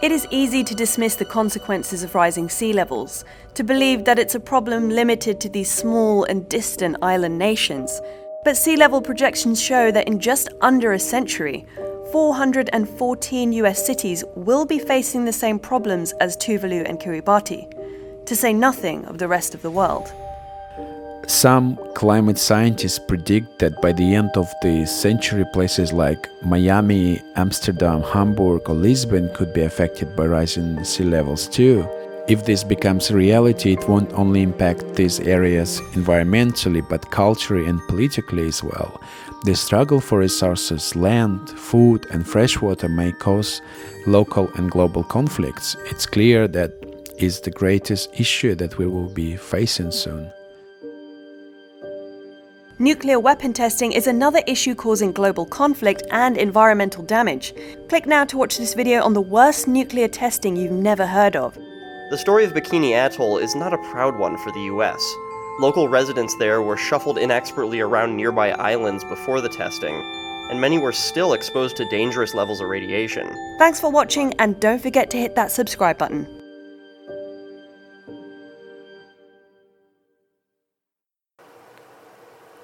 It 0.00 0.12
is 0.12 0.28
easy 0.30 0.62
to 0.64 0.74
dismiss 0.74 1.16
the 1.16 1.24
consequences 1.24 2.04
of 2.04 2.14
rising 2.14 2.48
sea 2.48 2.72
levels, 2.72 3.24
to 3.54 3.64
believe 3.64 4.04
that 4.04 4.18
it's 4.18 4.36
a 4.36 4.40
problem 4.40 4.88
limited 4.88 5.40
to 5.40 5.48
these 5.48 5.70
small 5.70 6.24
and 6.24 6.48
distant 6.48 6.96
island 7.02 7.36
nations. 7.36 8.00
But 8.44 8.56
sea 8.56 8.76
level 8.76 9.02
projections 9.02 9.60
show 9.60 9.90
that 9.90 10.06
in 10.06 10.20
just 10.20 10.48
under 10.60 10.92
a 10.92 10.98
century, 11.00 11.66
414 12.12 13.52
US 13.52 13.84
cities 13.84 14.24
will 14.36 14.64
be 14.64 14.78
facing 14.78 15.24
the 15.24 15.32
same 15.32 15.58
problems 15.58 16.12
as 16.20 16.36
Tuvalu 16.36 16.88
and 16.88 16.98
Kiribati, 16.98 18.24
to 18.24 18.36
say 18.36 18.52
nothing 18.52 19.04
of 19.06 19.18
the 19.18 19.28
rest 19.28 19.54
of 19.54 19.62
the 19.62 19.70
world. 19.70 20.10
Some 21.26 21.78
climate 21.94 22.38
scientists 22.38 22.98
predict 22.98 23.60
that 23.60 23.80
by 23.80 23.92
the 23.92 24.14
end 24.14 24.30
of 24.36 24.52
the 24.62 24.84
century, 24.84 25.44
places 25.52 25.92
like 25.92 26.28
Miami, 26.42 27.22
Amsterdam, 27.36 28.02
Hamburg, 28.02 28.68
or 28.68 28.74
Lisbon 28.74 29.32
could 29.34 29.52
be 29.52 29.62
affected 29.62 30.16
by 30.16 30.26
rising 30.26 30.82
sea 30.84 31.04
levels 31.04 31.46
too. 31.46 31.88
If 32.28 32.44
this 32.44 32.62
becomes 32.62 33.10
reality, 33.10 33.72
it 33.72 33.88
won't 33.88 34.12
only 34.12 34.42
impact 34.42 34.94
these 34.94 35.20
areas 35.20 35.80
environmentally 35.94 36.86
but 36.88 37.10
culturally 37.10 37.66
and 37.66 37.80
politically 37.88 38.46
as 38.46 38.62
well. 38.62 39.00
The 39.44 39.54
struggle 39.54 40.00
for 40.00 40.18
resources, 40.18 40.94
land, 40.94 41.48
food, 41.50 42.06
and 42.10 42.26
fresh 42.26 42.60
water 42.60 42.88
may 42.88 43.12
cause 43.12 43.62
local 44.06 44.50
and 44.56 44.70
global 44.70 45.02
conflicts. 45.02 45.76
It's 45.86 46.06
clear 46.06 46.46
that 46.48 46.72
is 47.18 47.40
the 47.40 47.50
greatest 47.50 48.10
issue 48.18 48.54
that 48.56 48.78
we 48.78 48.86
will 48.86 49.08
be 49.08 49.36
facing 49.36 49.90
soon. 49.90 50.30
Nuclear 52.80 53.20
weapon 53.20 53.52
testing 53.52 53.92
is 53.92 54.06
another 54.06 54.40
issue 54.46 54.74
causing 54.74 55.12
global 55.12 55.44
conflict 55.44 56.02
and 56.12 56.38
environmental 56.38 57.04
damage. 57.04 57.52
Click 57.90 58.06
now 58.06 58.24
to 58.24 58.38
watch 58.38 58.56
this 58.56 58.72
video 58.72 59.02
on 59.02 59.12
the 59.12 59.20
worst 59.20 59.68
nuclear 59.68 60.08
testing 60.08 60.56
you've 60.56 60.72
never 60.72 61.06
heard 61.06 61.36
of. 61.36 61.58
The 62.08 62.16
story 62.16 62.42
of 62.46 62.54
Bikini 62.54 62.92
Atoll 62.92 63.36
is 63.36 63.54
not 63.54 63.74
a 63.74 63.90
proud 63.92 64.18
one 64.18 64.38
for 64.38 64.50
the 64.52 64.62
US. 64.72 64.98
Local 65.60 65.90
residents 65.90 66.34
there 66.38 66.62
were 66.62 66.78
shuffled 66.78 67.18
inexpertly 67.18 67.80
around 67.80 68.16
nearby 68.16 68.52
islands 68.52 69.04
before 69.04 69.42
the 69.42 69.50
testing, 69.50 69.94
and 70.50 70.58
many 70.58 70.78
were 70.78 70.90
still 70.90 71.34
exposed 71.34 71.76
to 71.76 71.84
dangerous 71.90 72.32
levels 72.32 72.62
of 72.62 72.68
radiation. 72.70 73.28
Thanks 73.58 73.78
for 73.78 73.90
watching, 73.90 74.32
and 74.38 74.58
don't 74.58 74.80
forget 74.80 75.10
to 75.10 75.18
hit 75.18 75.34
that 75.34 75.50
subscribe 75.50 75.98
button. 75.98 76.39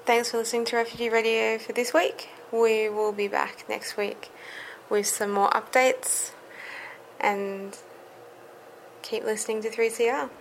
Thanks 0.07 0.31
for 0.31 0.37
listening 0.37 0.63
to 0.67 0.77
Refugee 0.77 1.09
Radio 1.09 1.57
for 1.57 1.73
this 1.73 1.93
week. 1.93 2.29
We 2.49 2.87
will 2.87 3.11
be 3.11 3.27
back 3.27 3.65
next 3.67 3.97
week 3.97 4.31
with 4.89 5.05
some 5.05 5.31
more 5.31 5.49
updates 5.49 6.31
and 7.19 7.77
keep 9.01 9.25
listening 9.25 9.61
to 9.63 9.69
3CR. 9.69 10.29